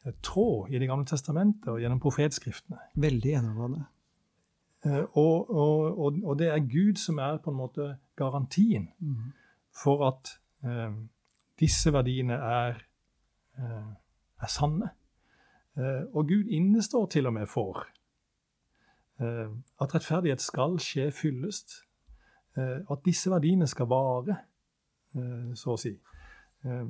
eh, 0.04 0.16
tråd 0.22 0.72
i 0.72 0.78
Det 0.78 0.88
gamle 0.88 1.06
testamentet 1.06 1.70
og 1.72 1.80
gjennom 1.80 2.00
profetskriftene. 2.00 2.80
Veldig 2.96 3.30
gjennomgående. 3.30 3.84
Eh, 4.86 5.04
og, 5.12 5.50
og, 5.50 5.98
og, 5.98 6.18
og 6.24 6.38
det 6.38 6.50
er 6.50 6.66
Gud 6.66 6.98
som 6.98 7.18
er 7.18 7.38
på 7.44 7.50
en 7.50 7.60
måte 7.60 7.96
garantien 8.16 8.90
mm. 8.98 9.30
for 9.82 10.06
at 10.08 10.34
eh, 10.66 10.90
disse 11.60 11.92
verdiene 11.92 12.34
er, 12.34 12.82
eh, 13.58 13.92
er 14.42 14.50
sanne. 14.50 14.90
Eh, 15.78 16.02
og 16.12 16.26
Gud 16.28 16.50
innestår 16.50 17.06
til 17.06 17.30
og 17.30 17.36
med 17.38 17.46
for 17.46 17.86
at 19.18 19.94
rettferdighet 19.94 20.40
skal 20.40 20.76
skje 20.78 21.08
fyllest. 21.10 21.72
Eh, 22.58 22.80
at 22.90 23.04
disse 23.04 23.30
verdiene 23.30 23.66
skal 23.66 23.88
vare, 23.90 24.36
eh, 25.14 25.54
så 25.58 25.74
å 25.74 25.80
si. 25.80 25.92
Eh, 26.64 26.88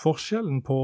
forskjellen 0.00 0.62
på, 0.66 0.80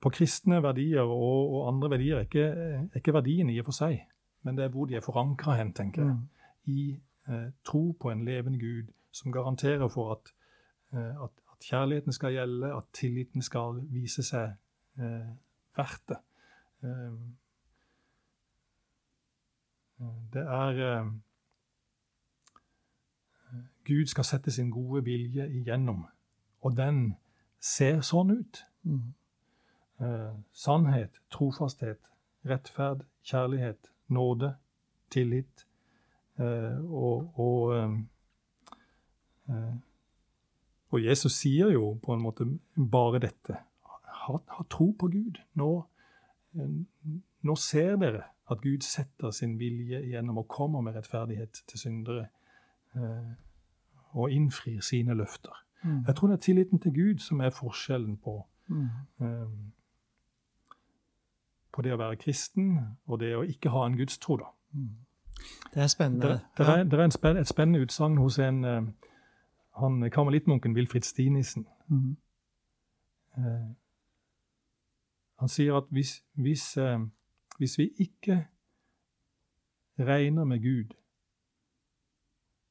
på 0.00 0.10
kristne 0.12 0.58
verdier 0.64 1.06
og, 1.06 1.52
og, 1.54 1.60
andre 1.70 1.90
verdier 1.94 2.18
er 2.18 2.26
ikke, 2.26 2.46
er 2.90 2.98
ikke 3.00 3.14
verdiene 3.14 3.54
i 3.54 3.60
og 3.62 3.70
for 3.70 3.78
seg, 3.78 4.02
men 4.44 4.58
det 4.58 4.66
er 4.66 4.74
hvor 4.74 4.88
de 4.90 4.98
er 4.98 5.04
forankra 5.04 5.56
hen, 5.60 5.72
tenker 5.76 6.02
jeg. 6.02 6.16
Mm. 6.16 6.26
I 6.72 6.82
eh, 7.30 7.46
tro 7.64 7.92
på 8.00 8.10
en 8.12 8.24
levende 8.24 8.60
Gud 8.60 8.90
som 9.16 9.32
garanterer 9.32 9.88
for 9.88 10.12
at, 10.16 10.32
eh, 10.92 11.22
at, 11.24 11.32
at, 11.52 11.68
kjærligheten 11.70 12.12
skal 12.12 12.32
gjelde, 12.32 12.74
at 12.76 12.90
tilliten 12.96 13.42
skal 13.42 13.80
vise 13.92 14.24
seg 14.26 14.56
eh, 15.00 15.32
verdt 15.76 16.04
det. 16.08 16.20
Eh, 16.82 17.16
det 20.32 20.42
er 20.42 20.80
eh, 20.86 21.06
Gud 23.84 24.06
skal 24.06 24.24
sette 24.24 24.50
sin 24.50 24.70
gode 24.70 25.04
vilje 25.04 25.48
igjennom, 25.48 26.04
og 26.60 26.76
den 26.76 27.14
ser 27.60 28.00
sånn 28.06 28.30
ut. 28.30 28.62
Mm. 28.82 29.14
Eh, 30.00 30.34
sannhet, 30.52 31.20
trofasthet, 31.32 32.00
rettferd, 32.48 33.04
kjærlighet, 33.22 33.90
nåde, 34.08 34.54
tillit 35.10 35.66
eh, 36.38 36.78
og, 36.86 37.38
og, 37.38 37.74
eh, 39.50 39.74
og 40.90 41.04
Jesus 41.04 41.36
sier 41.42 41.72
jo 41.74 41.98
på 42.02 42.14
en 42.14 42.22
måte 42.22 42.46
bare 42.76 43.20
dette. 43.26 43.58
Ha, 44.24 44.38
ha 44.56 44.64
tro 44.70 44.92
på 44.98 45.10
Gud. 45.12 45.40
Nå, 45.58 45.70
nå 47.42 47.54
ser 47.56 47.96
dere 47.96 48.22
at 48.50 48.60
Gud 48.62 48.82
setter 48.82 49.30
sin 49.30 49.58
vilje 49.58 50.00
gjennom 50.10 50.42
og 50.42 50.48
kommer 50.48 50.80
med 50.80 50.96
rettferdighet 50.98 51.62
til 51.68 51.78
syndere. 51.78 52.26
Eh, 52.96 53.30
og 54.10 54.30
innfrir 54.30 54.80
sine 54.80 55.14
løfter. 55.14 55.54
Mm. 55.82 56.04
Jeg 56.06 56.16
tror 56.16 56.28
det 56.28 56.34
er 56.34 56.40
tilliten 56.40 56.80
til 56.80 56.94
Gud 56.94 57.18
som 57.18 57.40
er 57.40 57.50
forskjellen 57.50 58.16
på, 58.16 58.46
mm. 58.68 58.88
um, 59.18 59.72
på 61.72 61.82
det 61.82 61.92
å 61.94 61.98
være 62.00 62.16
kristen 62.16 62.78
og 63.06 63.20
det 63.20 63.36
å 63.36 63.44
ikke 63.46 63.70
ha 63.70 63.86
en 63.86 63.96
gudstro. 63.96 64.36
da. 64.36 64.50
Mm. 64.72 64.88
Det 65.74 65.82
er 65.82 65.86
spennende. 65.86 66.28
Det, 66.28 66.40
det, 66.58 66.66
er, 66.66 66.84
det 66.84 67.00
er 67.00 67.40
et 67.40 67.48
spennende 67.48 67.80
utsagn 67.80 68.18
hos 68.18 68.38
en 68.38 68.64
uh, 68.64 68.82
han 69.80 70.10
karmelittmunken 70.10 70.74
Wilfrid 70.76 71.06
Stinissen. 71.06 71.66
Uh, 73.38 73.70
han 75.40 75.48
sier 75.48 75.76
at 75.76 75.88
hvis, 75.90 76.20
hvis, 76.36 76.76
uh, 76.76 77.00
hvis 77.58 77.78
vi 77.78 77.90
ikke 77.98 78.44
regner 79.98 80.44
med 80.44 80.60
Gud 80.62 80.96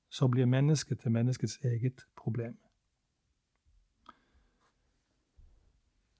så 0.09 0.27
blir 0.27 0.45
mennesket 0.45 0.99
til 0.99 1.11
menneskets 1.11 1.59
eget 1.63 2.07
problem. 2.17 2.57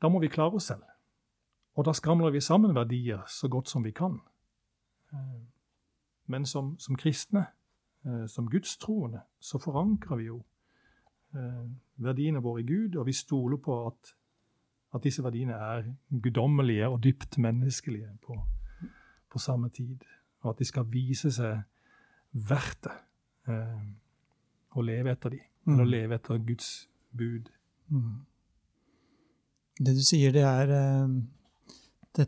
Da 0.02 0.10
må 0.10 0.20
vi 0.20 0.28
klare 0.28 0.54
oss 0.54 0.64
selv. 0.64 0.84
Og 1.74 1.86
da 1.86 1.94
skramler 1.94 2.30
vi 2.30 2.42
sammen 2.42 2.76
verdier 2.76 3.26
så 3.28 3.48
godt 3.48 3.70
som 3.70 3.84
vi 3.84 3.92
kan. 3.92 4.20
Eh, 5.14 5.42
men 6.26 6.46
som, 6.46 6.80
som 6.80 6.96
kristne, 6.96 7.46
eh, 8.06 8.28
som 8.28 8.50
gudstroende, 8.50 9.22
så 9.40 9.60
forankrer 9.60 10.16
vi 10.16 10.24
jo 10.24 10.44
eh, 11.36 11.66
verdiene 11.96 12.44
våre 12.44 12.62
i 12.62 12.68
Gud, 12.68 12.96
og 12.96 13.06
vi 13.06 13.14
stoler 13.14 13.58
på 13.58 13.88
at, 13.88 14.16
at 14.96 15.04
disse 15.06 15.24
verdiene 15.24 15.54
er 15.54 15.84
guddommelige 16.10 16.88
og 16.90 17.02
dypt 17.04 17.38
menneskelige 17.38 18.10
på, 18.26 18.38
på 19.30 19.42
samme 19.42 19.70
tid. 19.70 20.02
Og 20.42 20.54
at 20.54 20.62
de 20.62 20.66
skal 20.66 20.88
vise 20.90 21.32
seg 21.36 21.62
verdt 22.50 22.88
det 22.88 22.96
eh, 23.54 23.86
å 24.78 24.86
leve 24.86 25.14
etter 25.14 25.36
de, 25.36 25.40
mm. 25.66 25.74
eller 25.76 25.90
leve 25.90 26.18
etter 26.20 26.42
Guds 26.46 26.72
bud. 27.18 27.50
Mm. 27.90 28.18
Det 29.80 29.96
du 29.98 30.02
sier, 30.06 30.34
det 30.36 30.44
er 30.46 30.74
eh, 30.76 31.16
det, 32.18 32.28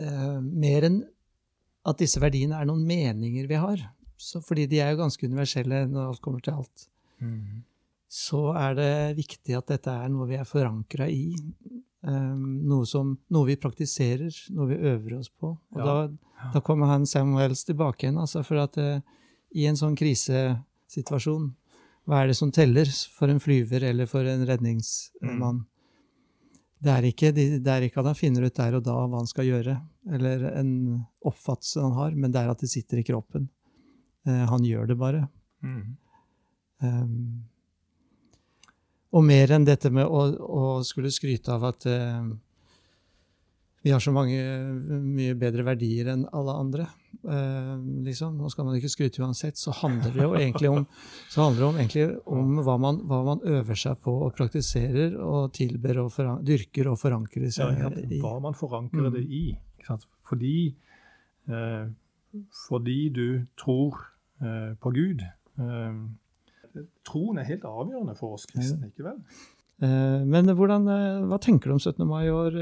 eh, 0.00 0.40
mer 0.40 0.88
enn 0.88 1.00
at 1.88 2.00
disse 2.00 2.20
verdiene 2.20 2.58
er 2.58 2.68
noen 2.68 2.84
meninger 2.86 3.48
vi 3.48 3.60
har. 3.60 3.84
Så, 4.18 4.42
fordi 4.44 4.66
de 4.68 4.80
er 4.82 4.92
jo 4.92 5.02
ganske 5.04 5.28
universelle 5.30 5.84
når 5.88 6.12
alt 6.12 6.22
kommer 6.24 6.42
til 6.44 6.58
alt. 6.58 6.88
Mm. 7.22 7.62
Så 8.08 8.40
er 8.56 8.76
det 8.78 8.92
viktig 9.18 9.56
at 9.58 9.68
dette 9.68 9.92
er 9.92 10.08
noe 10.08 10.26
vi 10.30 10.38
er 10.40 10.48
forankra 10.48 11.06
i. 11.12 11.34
Um, 12.00 12.62
noe, 12.68 12.86
som, 12.88 13.12
noe, 13.34 13.48
vi 13.50 13.58
praktiserer, 13.60 14.32
noe 14.56 14.70
vi 14.70 14.78
øver 14.88 15.18
oss 15.18 15.28
på. 15.28 15.50
Og 15.52 15.80
ja. 15.82 15.84
da, 15.84 16.44
da, 16.54 16.62
kommer 16.64 16.88
han 16.88 17.04
Samuels 17.08 17.66
tilbake 17.68 18.06
igjen. 18.06 18.20
Altså 18.22 18.44
for 18.46 18.62
at 18.62 18.78
uh, 18.80 19.02
i 19.52 19.66
en 19.68 19.76
sånn 19.76 19.96
krisesituasjon? 19.98 21.50
Hva 22.08 22.22
er 22.22 22.30
det 22.30 22.38
som 22.38 22.52
teller 22.54 22.88
for 23.12 23.28
en 23.28 23.42
flyver 23.42 23.84
eller 23.90 24.08
for 24.08 24.24
en 24.24 24.46
redningsmann? 24.48 25.60
Mm. 25.60 25.66
Det, 26.78 26.94
er 26.94 27.08
ikke, 27.10 27.32
det 27.36 27.68
er 27.68 27.84
ikke 27.84 28.00
at 28.00 28.08
han 28.08 28.16
finner 28.16 28.46
ut 28.48 28.56
der 28.56 28.78
og 28.78 28.86
da 28.86 28.94
hva 29.02 29.20
han 29.20 29.28
skal 29.28 29.50
gjøre, 29.50 29.74
eller 30.16 30.46
en 30.54 30.72
oppfattelse 31.28 31.84
han 31.84 31.96
har, 31.98 32.16
men 32.16 32.32
det 32.32 32.40
er 32.40 32.54
at 32.54 32.64
det 32.64 32.70
sitter 32.72 33.02
i 33.02 33.06
kroppen. 33.10 33.50
Uh, 34.24 34.46
han 34.48 34.64
gjør 34.64 34.88
det 34.88 34.96
bare. 34.96 35.26
Mm. 35.60 35.84
Um, 36.80 37.18
og 39.18 39.24
mer 39.26 39.50
enn 39.56 39.66
dette 39.66 39.90
med 39.90 40.06
å, 40.06 40.26
å 40.38 40.66
skulle 40.86 41.10
skryte 41.10 41.50
av 41.54 41.66
at 41.72 41.86
eh, 41.90 42.28
vi 43.82 43.92
har 43.94 44.02
så 44.02 44.12
mange, 44.12 44.38
mye 45.02 45.36
bedre 45.38 45.64
verdier 45.66 46.10
enn 46.12 46.24
alle 46.34 46.54
andre. 46.60 46.86
Eh, 47.22 47.74
liksom. 48.04 48.34
Nå 48.38 48.50
skal 48.50 48.66
man 48.66 48.76
ikke 48.78 48.90
skryte 48.90 49.22
uansett. 49.22 49.58
Så 49.58 49.72
handler 49.80 50.14
det 50.14 50.24
jo 50.24 50.34
egentlig 50.36 50.70
om, 50.72 50.84
det 50.84 51.64
om, 51.64 51.78
egentlig 51.78 52.04
om 52.26 52.58
hva, 52.66 52.74
man, 52.82 53.00
hva, 53.08 53.22
man, 53.30 53.42
øver 53.46 53.78
seg 53.78 54.00
på 54.04 54.12
og 54.26 54.34
praktiserer 54.38 55.14
og 55.22 55.52
tilber 55.56 56.02
og 56.02 56.18
dyrker 56.46 56.90
og 56.92 56.98
forankrer 57.00 57.54
seg 57.54 57.80
ja, 57.80 57.92
i. 58.02 58.20
Hva 58.22 58.36
man 58.44 58.58
forankrer 58.58 59.08
mm. 59.08 59.14
det 59.14 59.24
i. 59.24 59.44
Fordi, 60.28 60.56
eh, 61.48 61.88
fordi, 62.66 62.98
du 63.14 63.28
tror 63.60 64.02
eh, 64.42 64.72
på 64.82 64.92
Gud. 64.94 65.22
Eh, 66.78 66.88
troen 67.06 67.38
er 67.38 67.48
helt 67.48 67.66
avgjørende 67.68 68.16
for 68.18 68.38
oss 68.38 68.48
kristne, 68.50 68.90
ikke 68.92 69.06
vel? 69.10 69.22
Eh, 69.82 70.26
men 70.26 70.50
hvordan, 70.54 70.88
eh, 70.94 71.22
hva 71.30 71.38
tenker 71.42 71.70
du 71.70 71.78
om 71.78 71.82
17. 71.82 72.04
mai 72.08 72.26
i 72.26 72.34
år? 72.34 72.60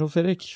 Rolf 0.00 0.16
Erik? 0.18 0.48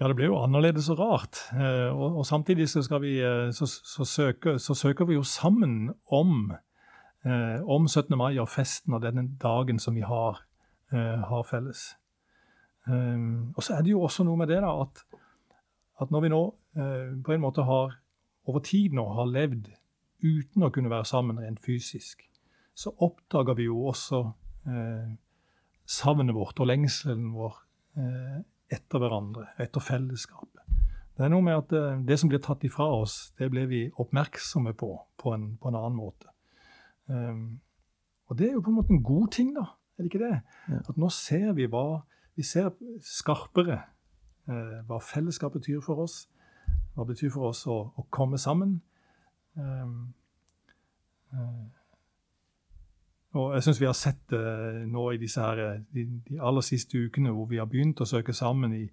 Ja, 0.00 0.08
det 0.10 0.16
blir 0.18 0.32
jo 0.32 0.40
annerledes 0.42 0.88
og 0.90 0.98
rart. 0.98 1.38
Eh, 1.54 1.90
og, 1.94 2.18
og 2.18 2.26
samtidig 2.26 2.66
så, 2.68 2.82
vi, 2.98 3.14
eh, 3.22 3.52
så, 3.54 3.66
så, 3.66 4.04
søker, 4.04 4.58
så, 4.58 4.74
søker, 4.74 5.06
vi 5.06 5.14
jo 5.14 5.22
sammen 5.22 5.92
om, 6.10 6.50
eh, 7.24 7.62
om 7.62 7.86
17. 7.86 8.16
mai 8.18 8.34
og 8.42 8.50
festen 8.50 8.96
og 8.96 9.04
denne 9.06 9.28
dagen 9.40 9.78
som 9.78 9.94
vi 9.94 10.02
har, 10.02 10.42
har 10.94 11.42
felles. 11.48 11.96
Og 12.86 13.62
så 13.64 13.72
er 13.74 13.82
det 13.82 13.90
jo 13.90 14.02
også 14.04 14.22
noe 14.22 14.38
med 14.38 14.46
det 14.52 14.60
da, 14.62 14.68
at, 14.84 15.00
at 16.04 16.12
når 16.14 16.22
vi 16.22 16.28
nå 16.30 16.42
på 17.26 17.32
en 17.34 17.42
måte 17.42 17.64
har 17.66 17.96
over 18.46 18.62
tid 18.62 18.94
nå 18.94 19.02
har 19.16 19.26
levd 19.26 19.72
uten 20.24 20.64
å 20.64 20.72
kunne 20.74 20.92
være 20.92 21.06
sammen 21.08 21.38
rent 21.42 21.60
fysisk, 21.62 22.24
så 22.74 22.90
oppdager 23.04 23.54
vi 23.58 23.68
jo 23.68 23.84
også 23.92 24.24
eh, 24.66 25.12
savnet 25.86 26.34
vårt 26.34 26.58
og 26.64 26.72
lengselen 26.72 27.30
vår 27.36 27.60
Eh, 27.94 28.38
etter 28.74 28.98
hverandre, 28.98 29.52
etter 29.62 29.82
fellesskapet. 29.84 30.62
Det 31.14 31.22
er 31.22 31.30
noe 31.30 31.44
med 31.46 31.60
at 31.60 31.74
eh, 31.78 32.00
det 32.02 32.16
som 32.18 32.30
blir 32.30 32.40
tatt 32.42 32.64
ifra 32.66 32.88
oss, 32.90 33.28
det 33.38 33.46
blir 33.52 33.68
vi 33.70 33.82
oppmerksomme 34.02 34.72
på 34.74 34.88
på 35.20 35.34
en, 35.34 35.52
på 35.62 35.70
en 35.70 35.78
annen 35.78 35.94
måte. 35.94 36.32
Um, 37.06 37.60
og 38.26 38.38
det 38.38 38.48
er 38.48 38.56
jo 38.56 38.64
på 38.64 38.72
en 38.72 38.78
måte 38.80 38.94
en 38.96 39.04
god 39.04 39.30
ting, 39.36 39.52
da. 39.54 39.68
Er 39.94 40.02
det 40.02 40.10
ikke 40.10 40.24
det? 40.24 40.40
Ja. 40.72 40.80
At 40.88 40.98
nå 40.98 41.10
ser 41.12 41.52
vi 41.54 41.68
hva 41.70 42.02
Vi 42.34 42.42
ser 42.42 42.72
skarpere 42.98 43.76
eh, 44.50 44.80
hva 44.88 44.96
fellesskap 44.98 45.54
betyr 45.54 45.78
for 45.84 46.02
oss. 46.02 46.24
Hva 46.96 47.04
det 47.04 47.14
betyr 47.14 47.30
for 47.30 47.52
oss 47.52 47.60
å, 47.70 47.76
å 47.94 48.06
komme 48.10 48.40
sammen. 48.42 48.80
Um, 49.54 50.16
og 53.34 53.54
jeg 53.54 53.62
syns 53.66 53.80
vi 53.80 53.88
har 53.88 53.96
sett 53.98 54.20
det 54.30 54.86
nå 54.86 55.08
i 55.10 55.18
disse 55.18 55.42
her, 55.42 55.80
de, 55.94 56.04
de, 56.28 56.38
aller 56.38 56.62
siste 56.62 56.98
ukene 56.98 57.32
hvor 57.34 57.48
vi 57.50 57.58
har 57.58 57.66
begynt 57.66 58.00
å 58.00 58.06
søke 58.06 58.32
sammen 58.36 58.76
i, 58.76 58.84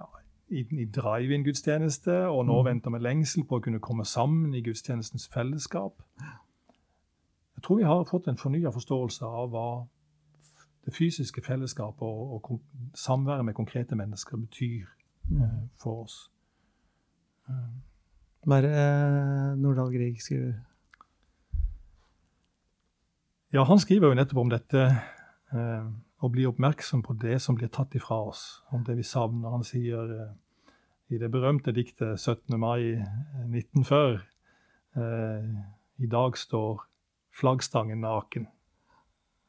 ja, 0.00 0.08
i, 0.50 0.64
i 0.82 0.86
drive-in-gudstjeneste, 0.90 2.16
og 2.26 2.48
nå 2.48 2.56
mm. 2.58 2.66
venter 2.66 2.94
med 2.94 3.04
lengsel 3.06 3.46
på 3.46 3.60
å 3.60 3.62
kunne 3.62 3.82
komme 3.82 4.04
sammen 4.08 4.56
i 4.58 4.64
gudstjenestens 4.66 5.28
fellesskap. 5.30 6.02
Jeg 7.54 7.62
tror 7.62 7.78
vi 7.78 7.86
har 7.86 8.02
fått 8.10 8.26
en 8.26 8.40
fornya 8.40 8.74
forståelse 8.74 9.28
av 9.28 9.54
hva 9.54 9.68
det 10.82 10.96
fysiske 10.96 11.44
fellesskapet 11.46 12.02
og, 12.02 12.50
og 12.50 12.90
samværet 12.98 13.46
med 13.46 13.54
konkrete 13.54 13.94
mennesker 13.94 14.36
betyr 14.36 14.90
mm. 15.30 15.38
eh, 15.38 15.56
for 15.78 16.02
oss. 16.08 16.18
Eh, 17.46 17.70
Bare 18.50 18.74
eh, 18.74 19.58
Nordahl 19.62 19.94
Grieg 19.94 20.18
skriver? 20.18 20.58
Ja, 23.52 23.66
han 23.68 23.78
skriver 23.78 24.08
jo 24.08 24.16
nettopp 24.16 24.38
om 24.40 24.48
dette 24.48 24.82
eh, 25.52 25.88
å 26.24 26.28
bli 26.32 26.46
oppmerksom 26.48 27.02
på 27.04 27.12
det 27.20 27.36
som 27.44 27.58
blir 27.58 27.68
tatt 27.68 27.92
ifra 27.98 28.16
oss, 28.30 28.62
om 28.72 28.80
det 28.86 28.94
vi 28.96 29.04
savner. 29.04 29.52
Han 29.52 29.66
sier 29.66 30.14
eh, 30.14 30.30
i 31.12 31.18
det 31.20 31.28
berømte 31.28 31.74
diktet 31.76 32.16
17. 32.16 32.56
mai 32.56 32.96
1940 32.96 34.22
eh, 34.96 35.50
I 36.00 36.08
dag 36.08 36.38
står 36.40 36.80
flaggstangen 37.36 38.00
naken 38.00 38.46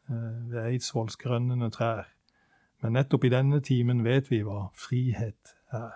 eh, 0.10 0.36
ved 0.52 0.60
Eidsvolls 0.66 1.16
grønnende 1.22 1.72
trær. 1.72 2.10
Men 2.84 2.98
nettopp 2.98 3.24
i 3.24 3.32
denne 3.32 3.62
timen 3.64 4.04
vet 4.04 4.28
vi 4.28 4.42
hva 4.44 4.66
frihet 4.76 5.56
er. 5.72 5.96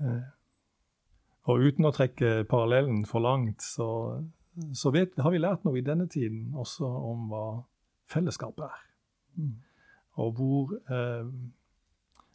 Eh, 0.00 0.24
og 1.44 1.68
uten 1.68 1.84
å 1.84 1.92
trekke 1.92 2.46
parallellen 2.48 3.04
for 3.04 3.20
langt, 3.20 3.60
så, 3.60 3.90
så 4.74 4.90
vet, 4.90 5.12
har 5.18 5.30
vi 5.30 5.38
lært 5.38 5.64
noe 5.64 5.78
i 5.78 5.84
denne 5.84 6.06
tiden 6.08 6.54
også 6.56 6.86
om 6.86 7.28
hva 7.30 7.46
fellesskapet 8.10 8.64
er. 8.64 8.82
Og 10.16 10.32
hvor, 10.32 10.72
eh, 10.90 11.26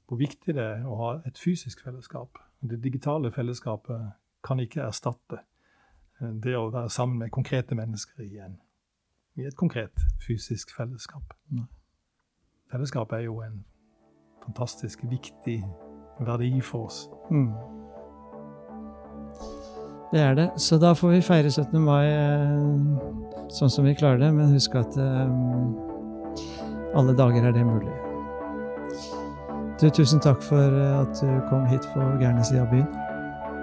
hvor 0.07 0.17
viktig 0.17 0.55
det 0.55 0.63
er 0.63 0.85
å 0.85 0.97
ha 0.99 1.11
et 1.25 1.37
fysisk 1.37 1.83
fellesskap. 1.83 2.37
Det 2.61 2.83
digitale 2.83 3.31
fellesskapet 3.31 4.11
kan 4.43 4.59
ikke 4.59 4.85
erstatte 4.85 5.41
eh, 6.21 6.33
det 6.43 6.55
å 6.57 6.69
være 6.69 6.89
sammen 6.89 7.17
med 7.17 7.33
konkrete 7.33 7.75
mennesker 7.75 8.23
i, 8.23 8.37
en, 8.37 8.59
i 9.35 9.47
et 9.49 9.57
konkret 9.57 10.05
fysisk 10.27 10.75
fellesskap. 10.77 11.33
Fellesskap 12.71 13.11
er 13.11 13.25
jo 13.25 13.41
en 13.41 13.63
fantastisk 14.45 15.03
viktig 15.09 15.63
verdi 16.19 16.61
for 16.61 16.85
oss. 16.85 17.07
Mm. 17.31 17.80
Det 20.11 20.19
er 20.19 20.33
det. 20.35 20.49
Så 20.59 20.77
da 20.77 20.91
får 20.93 21.09
vi 21.09 21.21
feire 21.23 21.51
17. 21.51 21.79
mai 21.79 22.03
eh, 22.03 23.47
sånn 23.47 23.71
som 23.71 23.85
vi 23.87 23.95
klarer 23.95 24.19
det, 24.19 24.31
men 24.35 24.51
husk 24.51 24.75
at 24.75 24.97
um, 24.99 25.71
alle 26.99 27.15
dager 27.15 27.47
er 27.47 27.55
det 27.55 27.63
mulig. 27.63 27.93
Du, 29.79 29.87
tusen 29.87 30.19
takk 30.19 30.43
for 30.43 30.59
eh, 30.59 30.99
at 30.99 31.15
du 31.15 31.31
kom 31.47 31.63
hit 31.71 31.87
på 31.93 32.03
gærne 32.19 32.43
sida 32.43 32.65
av 32.65 32.73
byen. 32.75 32.91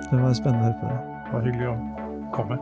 Det 0.09 0.23
var 0.23 0.39
spennende 0.41 0.65
å 0.65 0.71
høre 0.71 0.81
på 0.81 0.89
deg. 0.89 1.01
Det 1.29 1.37
var 1.37 1.49
hyggelig 1.51 1.69
å 1.69 1.77
komme. 2.33 2.61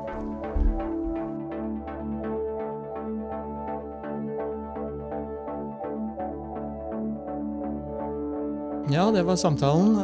Ja, 8.90 9.12
det 9.14 9.22
var 9.26 9.38
samtalen. 9.38 9.94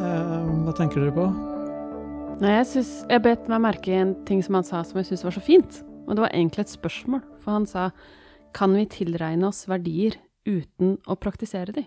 Hva 0.66 0.74
tenker 0.78 1.02
dere 1.02 1.14
på? 1.18 1.26
Nei, 2.42 2.56
jeg, 2.58 2.66
synes, 2.72 2.90
jeg 3.06 3.22
bet 3.22 3.44
meg 3.50 3.60
merke 3.62 3.92
i 3.92 4.00
en 4.02 4.16
ting 4.26 4.40
som 4.42 4.56
han 4.58 4.66
sa 4.66 4.80
som 4.86 4.98
jeg 4.98 5.06
syntes 5.12 5.22
var 5.28 5.34
så 5.36 5.42
fint. 5.44 5.76
Og 6.08 6.16
det 6.18 6.24
var 6.24 6.32
egentlig 6.34 6.64
et 6.64 6.72
spørsmål. 6.74 7.22
For 7.44 7.54
han 7.54 7.66
sa 7.70 7.90
kan 8.56 8.74
vi 8.74 8.82
tilregne 8.90 9.46
oss 9.48 9.64
verdier 9.70 10.16
uten 10.48 10.96
å 11.06 11.14
praktisere 11.16 11.74
de? 11.76 11.84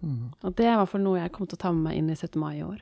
Mm. 0.00 0.32
Og 0.42 0.54
det 0.56 0.64
er 0.66 0.74
i 0.74 0.80
hvert 0.80 0.92
fall 0.92 1.04
noe 1.04 1.20
jeg 1.20 1.32
kommer 1.34 1.50
til 1.52 1.58
å 1.58 1.62
ta 1.66 1.72
med 1.74 1.90
meg 1.90 1.98
inn 2.00 2.08
i 2.12 2.16
17. 2.16 2.38
mai 2.40 2.54
i 2.58 2.64
år. 2.64 2.80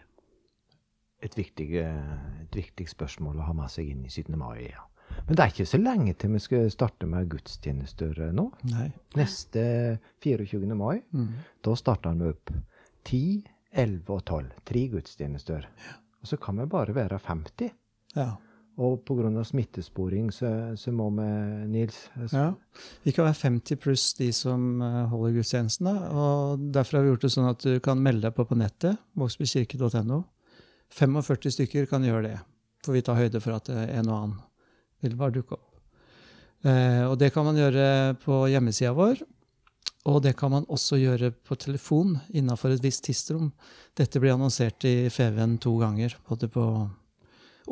Et 1.24 1.34
viktig, 1.38 1.66
et 1.82 2.56
viktig 2.58 2.86
spørsmål 2.90 3.40
å 3.40 3.46
ha 3.48 3.54
med 3.56 3.72
seg 3.72 3.90
inn 3.90 4.04
i 4.06 4.10
17. 4.12 4.36
mai. 4.38 4.68
ja. 4.70 4.84
Men 5.26 5.36
det 5.36 5.44
er 5.44 5.52
ikke 5.52 5.66
så 5.68 5.78
lenge 5.78 6.14
til 6.18 6.32
vi 6.34 6.40
skal 6.42 6.70
starte 6.72 7.06
med 7.06 7.28
gudstjenester 7.30 8.16
eh, 8.24 8.32
nå. 8.34 8.48
Nei. 8.70 8.86
Neste 9.18 9.64
24. 10.24 10.62
mai, 10.74 11.02
Mm. 11.12 11.28
da 11.62 11.74
starter 11.78 12.16
vi 12.18 12.30
opp 12.32 12.50
10, 13.04 13.44
11 13.74 14.10
og 14.14 14.24
12. 14.24 14.50
Tre 14.64 14.82
gudstjenester. 14.88 15.68
Og 16.24 16.28
så 16.30 16.38
kan 16.40 16.56
vi 16.56 16.64
bare 16.72 16.94
være 16.96 17.18
50. 17.20 17.70
Ja. 18.16 18.30
Og 18.80 19.04
pga. 19.06 19.28
smittesporing 19.46 20.32
så, 20.34 20.48
så 20.76 20.90
må 20.90 21.10
vi, 21.14 21.26
Nils 21.70 22.08
så- 22.26 22.32
ja. 22.32 22.46
Vi 23.04 23.12
kan 23.12 23.26
være 23.28 23.36
50 23.42 23.76
pluss 23.78 24.14
de 24.18 24.32
som 24.32 24.80
eh, 24.82 25.04
holder 25.12 25.36
gudstjenesten. 25.36 25.86
Og 26.10 26.64
derfor 26.72 26.96
har 26.98 27.04
vi 27.04 27.12
gjort 27.12 27.26
det 27.28 27.30
sånn 27.36 27.50
at 27.50 27.60
du 27.62 27.78
kan 27.84 28.00
melde 28.02 28.22
deg 28.26 28.34
på 28.34 28.46
på 28.48 28.56
nettet. 28.58 28.96
vågsbykirke.no. 29.16 30.24
45 30.90 31.50
stykker 31.54 31.86
kan 31.90 32.02
gjøre 32.02 32.22
det. 32.32 32.40
For 32.84 32.92
vi 32.96 33.02
tar 33.04 33.16
høyde 33.20 33.40
for 33.44 33.54
at 33.60 33.68
eh, 33.68 33.84
en 33.98 34.08
og 34.08 34.16
annen 34.22 34.40
vil 35.04 35.16
bare 35.20 35.36
dukke 35.36 35.52
opp. 35.58 35.70
Eh, 36.64 37.04
og 37.04 37.18
det 37.20 37.32
kan 37.34 37.44
man 37.44 37.56
gjøre 37.60 38.16
på 38.24 38.46
hjemmesida 38.48 38.94
vår. 38.96 39.20
Og 40.06 40.20
det 40.22 40.34
kan 40.36 40.50
man 40.52 40.66
også 40.68 40.98
gjøre 41.00 41.30
på 41.32 41.56
telefon 41.56 42.18
innafor 42.36 42.74
et 42.74 42.82
visst 42.84 43.04
tidsrom. 43.06 43.52
Dette 43.96 44.20
blir 44.20 44.34
annonsert 44.34 44.84
i 44.84 45.06
FVN 45.08 45.58
to 45.64 45.78
ganger. 45.80 46.14
Både 46.28 46.48
på 46.52 46.64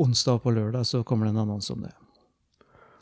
onsdag 0.01 0.39
og 0.39 0.43
på 0.47 0.55
lørdag 0.57 0.87
så 0.89 1.03
kommer 1.05 1.27
det 1.29 1.35
en 1.35 1.43
annonse 1.45 1.73
om 1.75 1.83
det. 1.85 1.93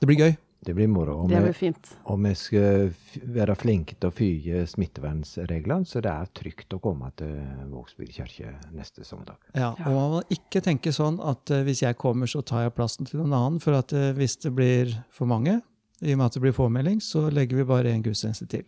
Det 0.00 0.08
blir 0.10 0.18
gøy. 0.24 0.32
Det 0.60 0.74
blir 0.76 0.90
moro. 0.92 1.14
Og 1.22 1.28
Det 1.30 1.38
blir 1.40 1.54
fint. 1.56 1.86
og 2.04 2.18
vi 2.20 2.34
skal 2.36 2.90
være 3.24 3.54
flinke 3.56 3.94
til 3.96 4.10
å 4.10 4.12
følge 4.12 4.66
smittevernreglene, 4.68 5.86
så 5.88 6.02
det 6.04 6.10
er 6.12 6.26
trygt 6.36 6.74
å 6.76 6.80
komme 6.84 7.08
til 7.16 7.38
Vågsbygd 7.70 8.12
kirke 8.12 8.50
neste 8.76 9.04
søndag. 9.06 9.38
Ja, 9.54 9.74
Ja. 9.78 9.86
og 9.86 9.94
man 9.94 10.10
må 10.18 10.22
ikke 10.28 10.60
tenke 10.60 10.92
sånn 10.92 11.18
at 11.24 11.50
eh, 11.50 11.62
hvis 11.64 11.80
jeg 11.80 11.96
kommer, 11.96 12.26
så 12.26 12.42
tar 12.44 12.64
jeg 12.66 12.74
plassen 12.74 13.06
til 13.06 13.20
noen 13.20 13.32
annen. 13.32 13.60
For 13.60 13.72
at 13.78 13.92
eh, 13.92 14.12
hvis 14.12 14.36
det 14.42 14.52
blir 14.54 14.92
for 15.08 15.24
mange, 15.26 15.62
i 16.02 16.12
og 16.12 16.18
med 16.18 16.26
at 16.26 16.32
det 16.34 16.42
blir 16.42 16.52
påmelding, 16.52 17.00
så 17.00 17.30
legger 17.32 17.56
vi 17.56 17.64
bare 17.64 17.94
en 17.94 18.02
gudstjeneste 18.02 18.46
til. 18.48 18.64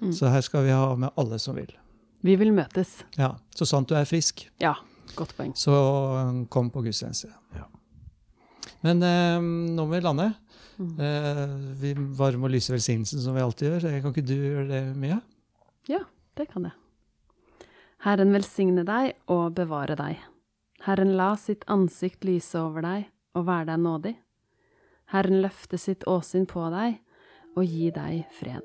Mm. 0.00 0.12
Så 0.16 0.30
her 0.32 0.40
skal 0.44 0.64
vi 0.64 0.70
ha 0.72 0.94
med 0.96 1.10
alle 1.20 1.38
som 1.38 1.56
vil. 1.56 1.70
Vi 2.24 2.36
vil 2.36 2.52
møtes. 2.52 3.02
Ja, 3.16 3.34
Så 3.56 3.66
sant 3.68 3.88
du 3.88 3.94
er 3.96 4.04
frisk, 4.08 4.46
Ja, 4.60 4.74
godt 5.16 5.34
poeng. 5.36 5.52
så 5.56 5.72
eh, 5.72 6.46
kom 6.52 6.70
på 6.70 6.82
gudstjeneste. 6.84 7.32
Ja. 7.56 7.66
Men 8.82 9.02
eh, 9.02 9.40
nå 9.40 9.84
må 9.86 9.94
vi 9.94 10.00
lande. 10.04 10.30
Mm. 10.80 10.94
Eh, 11.00 11.46
vi 11.80 11.92
varme 12.16 12.48
og 12.48 12.50
lyse 12.54 12.72
velsignelsen 12.72 13.20
som 13.20 13.34
vi 13.36 13.40
alltid 13.44 13.68
gjør. 13.68 14.00
Kan 14.00 14.12
ikke 14.14 14.24
du 14.26 14.34
gjøre 14.36 14.68
det, 14.68 14.82
Mia? 14.96 15.20
Ja, 15.88 16.00
det 16.36 16.48
kan 16.52 16.64
jeg. 16.64 16.72
Herren 18.00 18.32
velsigne 18.32 18.84
deg 18.88 19.12
og 19.28 19.52
bevare 19.58 19.96
deg. 20.00 20.16
Herren 20.86 21.12
la 21.18 21.34
sitt 21.36 21.66
ansikt 21.68 22.24
lyse 22.24 22.56
over 22.56 22.80
deg 22.86 23.10
og 23.36 23.44
være 23.46 23.66
deg 23.74 23.82
nådig. 23.84 24.14
Herren 25.12 25.42
løfte 25.42 25.76
sitt 25.76 26.06
åsyn 26.08 26.46
på 26.48 26.64
deg 26.72 27.00
og 27.58 27.66
gi 27.66 27.90
deg 27.92 28.24
fred. 28.38 28.64